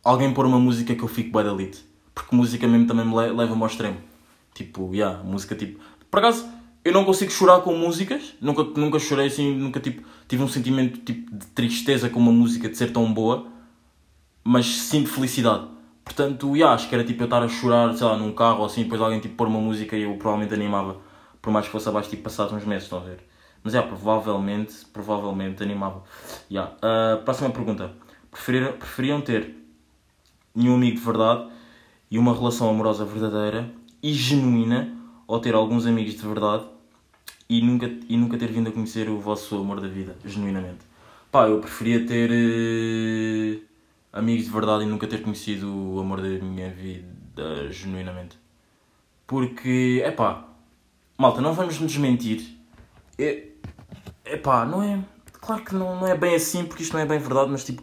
alguém 0.02 0.32
pôr 0.32 0.46
uma 0.46 0.58
música 0.58 0.94
que 0.94 1.02
eu 1.02 1.08
fico 1.08 1.30
bem 1.30 1.44
da. 1.44 1.78
Porque 2.14 2.34
música 2.34 2.66
mesmo 2.66 2.86
também 2.86 3.04
me 3.04 3.14
le- 3.14 3.32
leva-me 3.32 3.60
ao 3.60 3.66
extremo. 3.66 3.98
Tipo, 4.54 4.94
yeah, 4.94 5.22
música 5.22 5.54
tipo. 5.54 5.80
Por 6.10 6.20
acaso, 6.20 6.48
eu 6.84 6.92
não 6.92 7.04
consigo 7.04 7.30
chorar 7.30 7.60
com 7.60 7.74
músicas. 7.76 8.34
Nunca, 8.40 8.62
nunca 8.62 8.98
chorei 8.98 9.26
assim, 9.26 9.54
nunca 9.54 9.78
tipo, 9.78 10.02
tive 10.26 10.42
um 10.42 10.48
sentimento 10.48 11.00
tipo, 11.00 11.30
de 11.36 11.46
tristeza 11.48 12.08
com 12.08 12.18
uma 12.18 12.32
música 12.32 12.68
de 12.68 12.78
ser 12.78 12.92
tão 12.92 13.12
boa. 13.12 13.57
Mas 14.50 14.64
sinto 14.64 15.10
felicidade. 15.10 15.66
Portanto, 16.02 16.56
yeah, 16.56 16.74
acho 16.74 16.88
que 16.88 16.94
era 16.94 17.04
tipo 17.04 17.20
eu 17.22 17.26
estar 17.26 17.42
a 17.42 17.48
chorar, 17.48 17.92
sei 17.92 18.06
lá, 18.06 18.16
num 18.16 18.32
carro 18.32 18.60
ou 18.60 18.64
assim, 18.64 18.82
depois 18.82 18.98
alguém 18.98 19.20
tipo 19.20 19.34
pôr 19.34 19.46
uma 19.46 19.60
música 19.60 19.94
e 19.94 20.04
eu 20.04 20.16
provavelmente 20.16 20.54
animava. 20.54 20.96
Por 21.42 21.52
mais 21.52 21.66
que 21.66 21.72
fosse 21.72 21.86
abaixo, 21.86 22.08
tipo, 22.08 22.22
passados 22.22 22.54
uns 22.54 22.64
meses, 22.64 22.84
estão 22.84 22.98
a 22.98 23.02
ver? 23.02 23.18
Mas 23.62 23.74
é, 23.74 23.82
provavelmente, 23.82 24.86
provavelmente 24.90 25.62
animava. 25.62 26.02
Yeah. 26.50 26.72
Uh, 26.76 27.22
próxima 27.24 27.50
pergunta. 27.50 27.92
Preferir, 28.30 28.72
preferiam 28.72 29.20
ter 29.20 29.54
nenhum 30.54 30.76
amigo 30.76 30.96
de 30.96 31.04
verdade 31.04 31.50
e 32.10 32.18
uma 32.18 32.32
relação 32.32 32.70
amorosa 32.70 33.04
verdadeira 33.04 33.70
e 34.02 34.14
genuína 34.14 34.96
ou 35.26 35.38
ter 35.40 35.54
alguns 35.54 35.84
amigos 35.84 36.14
de 36.14 36.26
verdade 36.26 36.64
e 37.50 37.60
nunca, 37.60 37.86
e 38.08 38.16
nunca 38.16 38.38
ter 38.38 38.50
vindo 38.50 38.70
a 38.70 38.72
conhecer 38.72 39.10
o 39.10 39.20
vosso 39.20 39.56
amor 39.56 39.78
da 39.78 39.88
vida, 39.88 40.16
genuinamente. 40.24 40.88
Pá, 41.30 41.46
eu 41.46 41.60
preferia 41.60 42.06
ter 42.06 42.30
eh, 42.32 43.67
amigos 44.18 44.46
de 44.46 44.50
verdade 44.50 44.84
e 44.84 44.86
nunca 44.86 45.06
ter 45.06 45.22
conhecido 45.22 45.72
o 45.72 46.00
amor 46.00 46.20
da 46.20 46.28
minha 46.28 46.70
vida, 46.70 47.70
genuinamente. 47.70 48.36
Porque, 49.26 50.02
é 50.04 50.10
pá, 50.10 50.44
malta, 51.16 51.40
não 51.40 51.54
vamos 51.54 51.78
nos 51.78 51.96
mentir. 51.96 52.42
É, 53.16 53.48
epá, 54.24 54.66
não 54.66 54.82
é. 54.82 54.98
Claro 55.32 55.64
que 55.64 55.74
não, 55.74 56.00
não 56.00 56.06
é 56.06 56.16
bem 56.16 56.34
assim, 56.34 56.64
porque 56.64 56.82
isto 56.82 56.92
não 56.92 57.00
é 57.00 57.06
bem 57.06 57.18
verdade, 57.18 57.50
mas 57.50 57.64
tipo, 57.64 57.82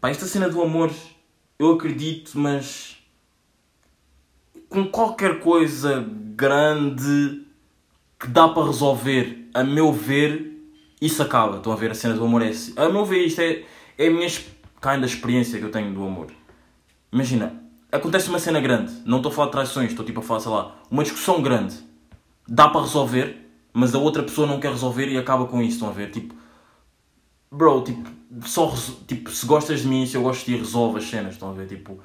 pá, 0.00 0.10
esta 0.10 0.26
cena 0.26 0.48
do 0.48 0.62
amor, 0.62 0.92
eu 1.58 1.72
acredito, 1.72 2.38
mas 2.38 2.96
com 4.68 4.86
qualquer 4.86 5.40
coisa 5.40 6.06
grande 6.36 7.44
que 8.18 8.28
dá 8.28 8.48
para 8.48 8.66
resolver, 8.66 9.48
a 9.52 9.64
meu 9.64 9.92
ver, 9.92 10.52
isso 11.00 11.22
acaba. 11.22 11.56
Estão 11.56 11.72
a 11.72 11.76
ver 11.76 11.90
a 11.90 11.94
cena 11.94 12.14
do 12.14 12.24
amor 12.24 12.42
é 12.42 12.48
assim. 12.48 12.72
A 12.76 12.88
meu 12.88 13.04
ver, 13.04 13.26
isto 13.26 13.40
é, 13.40 13.64
é 13.98 14.06
a 14.06 14.10
minha 14.10 14.28
kind 14.84 15.02
of 15.02 15.06
experiência 15.06 15.58
que 15.58 15.64
eu 15.64 15.70
tenho 15.70 15.94
do 15.94 16.04
amor. 16.04 16.26
Imagina, 17.10 17.54
acontece 17.90 18.28
uma 18.28 18.38
cena 18.38 18.60
grande, 18.60 18.92
não 19.06 19.16
estou 19.16 19.32
a 19.32 19.34
falar 19.34 19.46
de 19.46 19.52
traições, 19.52 19.90
estou 19.90 20.04
tipo 20.04 20.20
a 20.20 20.22
falar, 20.22 20.40
sei 20.40 20.50
lá, 20.50 20.76
uma 20.90 21.02
discussão 21.02 21.40
grande. 21.40 21.76
Dá 22.46 22.68
para 22.68 22.82
resolver, 22.82 23.48
mas 23.72 23.94
a 23.94 23.98
outra 23.98 24.22
pessoa 24.22 24.46
não 24.46 24.60
quer 24.60 24.70
resolver 24.70 25.08
e 25.08 25.16
acaba 25.16 25.46
com 25.46 25.62
isso, 25.62 25.76
estão 25.76 25.88
a 25.88 25.92
ver? 25.92 26.10
Tipo, 26.10 26.34
bro, 27.50 27.82
tipo, 27.82 28.10
só 28.46 28.70
tipo, 29.06 29.30
se 29.30 29.46
gostas 29.46 29.80
de 29.80 29.88
mim, 29.88 30.04
se 30.04 30.16
eu 30.16 30.22
gosto 30.22 30.44
de 30.44 30.52
ti, 30.52 30.58
resolve 30.58 30.98
as 30.98 31.04
cenas, 31.04 31.34
estão 31.34 31.50
a 31.50 31.54
ver? 31.54 31.66
Tipo, 31.66 31.98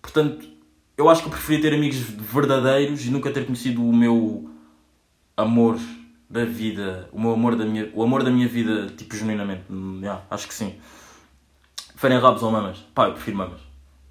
portanto, 0.00 0.48
eu 0.96 1.10
acho 1.10 1.20
que 1.20 1.28
eu 1.28 1.32
preferia 1.32 1.60
ter 1.60 1.74
amigos 1.74 1.98
verdadeiros 1.98 3.04
e 3.04 3.10
nunca 3.10 3.30
ter 3.30 3.44
conhecido 3.44 3.86
o 3.86 3.94
meu 3.94 4.48
amor 5.36 5.78
da 6.30 6.44
vida, 6.46 7.10
o 7.12 7.20
meu 7.20 7.32
amor 7.32 7.56
da 7.56 7.66
minha, 7.66 7.90
o 7.94 8.02
amor 8.02 8.22
da 8.22 8.30
minia 8.30 8.48
vida, 8.48 8.86
tipo, 8.96 9.14
genuinamente. 9.14 9.64
Hum, 9.70 9.98
yeah, 10.00 10.22
acho 10.30 10.48
que 10.48 10.54
sim. 10.54 10.74
Preferem 11.96 12.18
rabos 12.18 12.42
ou 12.42 12.50
mamas? 12.50 12.76
Pá, 12.94 13.06
eu 13.06 13.14
prefiro 13.14 13.38
mamas. 13.38 13.60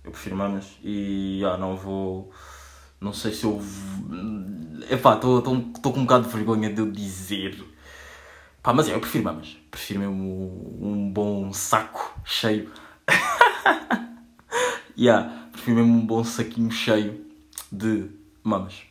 Eu 0.04 0.10
prefiro 0.10 0.36
mamas 0.36 0.66
e 0.84 1.38
yeah, 1.42 1.56
não 1.56 1.78
vou. 1.78 2.32
Não 3.00 3.14
sei 3.14 3.32
se 3.32 3.44
eu. 3.44 3.62
Epá, 4.90 5.14
estou 5.14 5.44
com 5.44 6.00
um 6.00 6.02
bocado 6.04 6.26
de 6.26 6.34
vergonha 6.34 6.74
de 6.74 6.82
eu 6.82 6.92
dizer. 6.92 7.64
Pá, 8.64 8.74
mas 8.74 8.90
é, 8.90 8.96
eu 8.96 9.00
prefiro 9.00 9.24
mamas. 9.24 9.56
Prefiro 9.70 10.00
mesmo 10.00 10.80
um 10.82 11.12
bom 11.14 11.54
saco 11.54 12.20
cheio. 12.26 12.72
yeah, 14.98 15.48
prefiro 15.52 15.78
mesmo 15.78 15.94
um 15.94 16.08
bom 16.08 16.24
saquinho 16.24 16.72
cheio 16.72 17.24
de 17.72 18.10
mamas. 18.44 18.82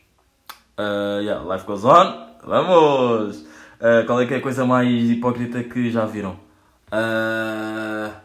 Uh, 0.79 1.19
yeah, 1.19 1.43
life 1.43 1.65
goes 1.65 1.83
on. 1.83 2.27
Vamos! 2.45 3.39
Uh, 3.75 4.05
qual 4.05 4.21
é 4.21 4.25
que 4.25 4.35
é 4.35 4.37
a 4.37 4.41
coisa 4.41 4.65
mais 4.65 5.09
hipócrita 5.09 5.61
que 5.65 5.91
já 5.91 6.05
viram? 6.05 6.39
Uh, 6.87 8.24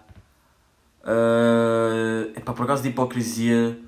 uh, 1.04 2.30
epá, 2.36 2.52
por 2.52 2.64
acaso 2.64 2.82
de 2.82 2.88
hipocrisia 2.90 3.78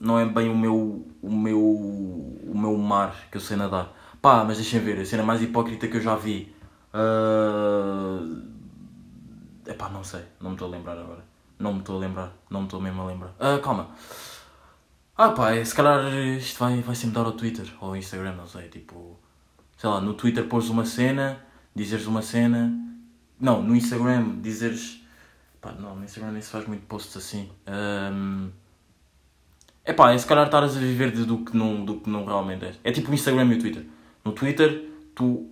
não 0.00 0.18
é 0.18 0.24
bem 0.24 0.48
o 0.48 0.56
meu, 0.56 1.06
o 1.22 1.30
meu, 1.32 1.60
o 1.60 2.52
meu 2.54 2.76
mar 2.76 3.14
que 3.30 3.36
eu 3.36 3.40
sei 3.40 3.56
nadar. 3.56 3.92
Pá, 4.20 4.44
mas 4.44 4.56
deixem 4.56 4.80
ver, 4.80 5.00
a 5.00 5.04
cena 5.04 5.22
mais 5.22 5.42
hipócrita 5.42 5.88
que 5.88 5.96
eu 5.96 6.00
já 6.00 6.16
vi. 6.16 6.54
Uh, 6.92 8.42
epá, 9.66 9.88
não 9.88 10.02
sei, 10.02 10.22
não 10.40 10.50
me 10.50 10.56
estou 10.56 10.68
a 10.68 10.70
lembrar 10.70 10.98
agora. 10.98 11.24
Não 11.58 11.74
me 11.74 11.80
estou 11.80 11.96
a 11.96 12.00
lembrar, 12.00 12.32
não 12.48 12.60
me 12.60 12.66
estou 12.66 12.80
mesmo 12.80 13.02
a 13.02 13.06
lembrar. 13.06 13.34
Ah, 13.38 13.58
calma. 13.62 13.90
Ah 15.16 15.32
pá, 15.32 15.50
é, 15.54 15.62
se 15.62 15.74
calhar 15.74 16.02
isto 16.38 16.58
vai, 16.58 16.80
vai 16.80 16.94
sempre 16.94 17.16
dar 17.16 17.26
ao 17.26 17.32
Twitter 17.32 17.70
ou 17.78 17.90
ao 17.90 17.96
Instagram, 17.96 18.36
não 18.36 18.46
sei, 18.46 18.68
tipo... 18.68 19.18
Sei 19.76 19.88
lá, 19.88 20.00
no 20.00 20.14
Twitter 20.14 20.46
pôres 20.46 20.70
uma 20.70 20.86
cena, 20.86 21.44
dizeres 21.74 22.06
uma 22.06 22.22
cena... 22.22 22.72
Não, 23.38 23.62
no 23.62 23.76
Instagram 23.76 24.40
dizeres... 24.40 24.99
Pá, 25.60 25.72
não, 25.72 25.94
no 25.96 26.04
Instagram 26.04 26.32
nem 26.32 26.42
se 26.42 26.50
faz 26.50 26.66
muito 26.66 26.86
posts 26.86 27.16
assim. 27.16 27.50
Ahm, 27.66 28.48
É 29.84 29.92
pá, 29.92 30.12
é 30.12 30.18
se 30.18 30.26
calhar 30.26 30.44
estares 30.46 30.76
a 30.76 30.80
viver 30.80 31.10
do 31.10 31.38
que, 31.44 31.56
não, 31.56 31.84
do 31.84 31.96
que 32.00 32.08
não 32.08 32.24
realmente 32.24 32.64
és. 32.64 32.78
É 32.84 32.92
tipo 32.92 33.10
o 33.10 33.14
Instagram 33.14 33.46
e 33.46 33.54
o 33.54 33.58
Twitter. 33.58 33.84
No 34.24 34.32
Twitter, 34.32 34.88
tu... 35.14 35.50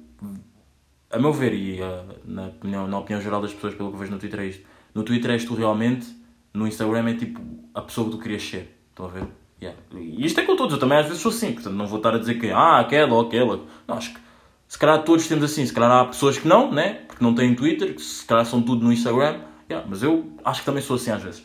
A 1.10 1.18
meu 1.18 1.32
ver, 1.32 1.54
e 1.54 1.82
ah, 1.82 2.04
na, 2.24 2.46
opinião, 2.48 2.86
na 2.86 2.98
opinião 2.98 3.20
geral 3.20 3.40
das 3.40 3.52
pessoas, 3.52 3.74
pelo 3.74 3.88
que 3.90 3.94
eu 3.96 3.98
vejo 3.98 4.12
no 4.12 4.18
Twitter 4.18 4.40
é 4.40 4.46
isto. 4.46 4.66
No 4.94 5.02
Twitter 5.02 5.30
és 5.30 5.44
tu 5.44 5.54
realmente, 5.54 6.06
no 6.52 6.66
Instagram 6.66 7.08
é 7.10 7.14
tipo 7.14 7.40
a 7.74 7.80
pessoa 7.82 8.06
que 8.06 8.16
tu 8.16 8.22
querias 8.22 8.42
ser. 8.42 8.78
Estão 8.90 9.06
a 9.06 9.08
ver? 9.08 9.26
Yeah. 9.60 9.78
E 9.94 10.24
isto 10.24 10.38
é 10.40 10.44
com 10.44 10.54
todos, 10.54 10.74
eu 10.74 10.78
também 10.78 10.98
às 10.98 11.06
vezes 11.06 11.20
sou 11.20 11.30
assim, 11.32 11.52
portanto 11.52 11.74
não 11.74 11.86
vou 11.86 11.96
estar 11.96 12.14
a 12.14 12.18
dizer 12.18 12.34
que 12.38 12.50
ah, 12.50 12.78
aquela 12.78 13.14
ou 13.14 13.22
aquela. 13.22 13.64
Não, 13.86 13.96
acho 13.96 14.14
que 14.14 14.20
se 14.68 14.78
calhar 14.78 15.02
todos 15.02 15.26
temos 15.26 15.44
assim, 15.44 15.64
se 15.64 15.72
calhar 15.72 15.90
há 15.90 16.04
pessoas 16.04 16.38
que 16.38 16.46
não, 16.46 16.70
né? 16.70 17.04
Porque 17.06 17.24
não 17.24 17.34
têm 17.34 17.54
Twitter, 17.54 17.98
se 17.98 18.24
calhar 18.24 18.44
são 18.44 18.62
tudo 18.62 18.84
no 18.84 18.92
Instagram. 18.92 19.40
Yeah, 19.70 19.86
mas 19.88 20.02
eu 20.02 20.32
acho 20.44 20.60
que 20.60 20.66
também 20.66 20.82
sou 20.82 20.96
assim 20.96 21.10
às 21.10 21.22
vezes. 21.22 21.42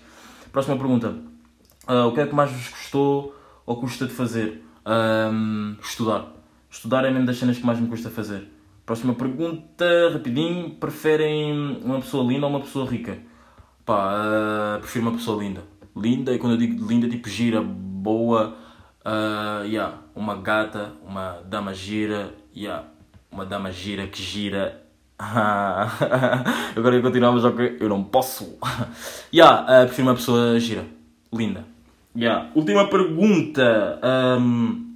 Próxima 0.52 0.78
pergunta. 0.78 1.16
Ah, 1.86 2.06
o 2.06 2.14
que 2.14 2.22
é 2.22 2.28
que 2.28 2.34
mais 2.34 2.52
vos 2.52 2.70
gostou 2.70 3.36
ou 3.66 3.76
custa 3.78 4.06
de 4.06 4.14
fazer? 4.14 4.64
Ahm, 4.86 5.76
estudar. 5.82 6.28
Estudar 6.70 7.06
é 7.06 7.12
mesmo 7.12 7.26
das 7.26 7.38
cenas 7.38 7.58
que 7.58 7.66
mais 7.66 7.80
me 7.80 7.88
custa 7.88 8.10
fazer. 8.10 8.48
Próxima 8.86 9.14
pergunta, 9.14 9.86
rapidinho. 10.12 10.72
Preferem 10.76 11.82
uma 11.84 12.00
pessoa 12.00 12.26
linda 12.26 12.46
ou 12.46 12.52
uma 12.52 12.62
pessoa 12.62 12.90
rica? 12.90 13.18
Pá, 13.86 14.12
ah, 14.16 14.78
prefiro 14.80 15.06
uma 15.08 15.18
pessoa 15.18 15.42
linda. 15.44 15.64
Linda, 15.96 16.34
e 16.34 16.40
quando 16.40 16.54
eu 16.54 16.58
digo 16.58 16.86
linda, 16.88 17.08
tipo 17.10 17.30
gira, 17.30 17.62
boa. 17.62 18.58
ah, 19.04 19.64
yeah, 19.66 20.00
uma 20.16 20.36
gata, 20.36 20.94
uma 21.06 21.42
dama 21.46 21.74
gira. 21.74 22.34
Yeah, 22.56 22.88
uma 23.32 23.46
dama 23.46 23.72
gira 23.72 24.08
que 24.08 24.22
gira. 24.22 24.83
Agora 26.76 27.02
já 27.39 27.52
que 27.52 27.78
eu 27.80 27.89
não 27.89 28.04
posso. 28.04 28.58
yeah, 29.34 29.65
ah, 29.67 29.86
prefiro 29.86 30.08
uma 30.08 30.15
pessoa 30.15 30.60
gira, 30.60 30.86
linda. 31.32 31.65
Yeah. 32.15 32.52
Última 32.54 32.88
pergunta. 32.89 33.99
Um, 34.39 34.95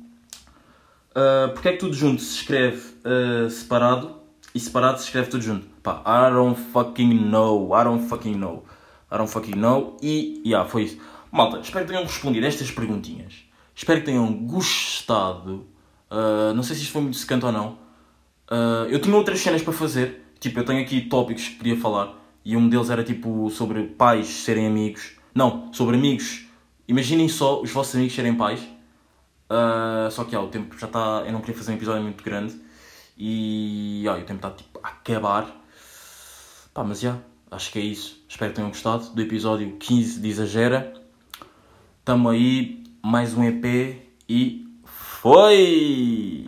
uh, 1.11 1.53
Porquê 1.53 1.69
é 1.69 1.71
que 1.73 1.79
tudo 1.79 1.93
junto 1.93 2.21
se 2.21 2.35
escreve 2.35 2.93
uh, 3.05 3.49
separado 3.49 4.17
e 4.53 4.59
separado 4.59 4.99
se 4.99 5.05
escreve 5.05 5.29
tudo 5.29 5.43
junto? 5.43 5.65
Pá, 5.81 6.01
I 6.05 6.31
don't 6.31 6.59
fucking 6.71 7.29
know. 7.29 7.71
I 7.73 7.83
don't 7.83 8.07
fucking 8.07 8.35
know. 8.35 8.65
I 9.11 9.17
don't 9.17 9.31
fucking 9.31 9.55
know. 9.55 9.97
E, 10.01 10.41
yeah, 10.45 10.67
foi 10.69 10.83
isso. 10.83 10.99
Malta, 11.31 11.59
espero 11.59 11.85
que 11.85 11.91
tenham 11.91 12.03
respondido 12.03 12.45
estas 12.45 12.69
perguntinhas. 12.71 13.33
Espero 13.75 13.99
que 13.99 14.05
tenham 14.05 14.31
gostado. 14.33 15.65
Uh, 16.11 16.53
não 16.55 16.63
sei 16.63 16.75
se 16.75 16.83
isto 16.83 16.91
foi 16.91 17.01
muito 17.01 17.17
secante 17.17 17.45
ou 17.45 17.51
não. 17.51 17.77
Uh, 18.49 18.87
eu 18.89 18.99
tinha 18.99 19.15
outras 19.15 19.39
cenas 19.39 19.61
para 19.61 19.73
fazer. 19.73 20.23
Tipo, 20.39 20.59
eu 20.59 20.65
tenho 20.65 20.81
aqui 20.81 21.01
tópicos 21.01 21.47
que 21.47 21.55
podia 21.55 21.77
falar. 21.77 22.15
E 22.43 22.55
um 22.55 22.69
deles 22.69 22.89
era 22.89 23.03
tipo 23.03 23.49
sobre 23.49 23.83
pais 23.83 24.27
serem 24.27 24.67
amigos. 24.67 25.11
Não, 25.33 25.71
sobre 25.73 25.95
amigos. 25.95 26.45
Imaginem 26.87 27.27
só 27.27 27.61
os 27.61 27.71
vossos 27.71 27.95
amigos 27.95 28.15
serem 28.15 28.35
pais. 28.35 28.61
Uh, 29.49 30.09
só 30.11 30.23
que 30.23 30.35
ah, 30.35 30.41
o 30.41 30.47
tempo 30.47 30.77
já 30.77 30.87
está. 30.87 31.23
Eu 31.25 31.33
não 31.33 31.41
queria 31.41 31.55
fazer 31.55 31.71
um 31.71 31.75
episódio 31.75 32.03
muito 32.03 32.23
grande. 32.23 32.59
E 33.17 34.05
ah, 34.07 34.13
o 34.13 34.23
tempo 34.23 34.35
está 34.35 34.51
tipo 34.51 34.79
a 34.81 34.89
acabar. 34.89 35.63
Pá, 36.73 36.83
mas 36.83 36.99
já, 36.99 37.17
acho 37.49 37.71
que 37.71 37.79
é 37.79 37.81
isso. 37.81 38.23
Espero 38.29 38.51
que 38.51 38.55
tenham 38.55 38.69
gostado 38.69 39.09
do 39.09 39.21
episódio 39.21 39.75
15 39.77 40.19
de 40.21 40.29
Exagera. 40.29 40.93
Tamo 42.05 42.29
aí, 42.29 42.83
mais 43.03 43.33
um 43.33 43.43
EP 43.43 44.01
e 44.29 44.65
foi! 44.85 46.47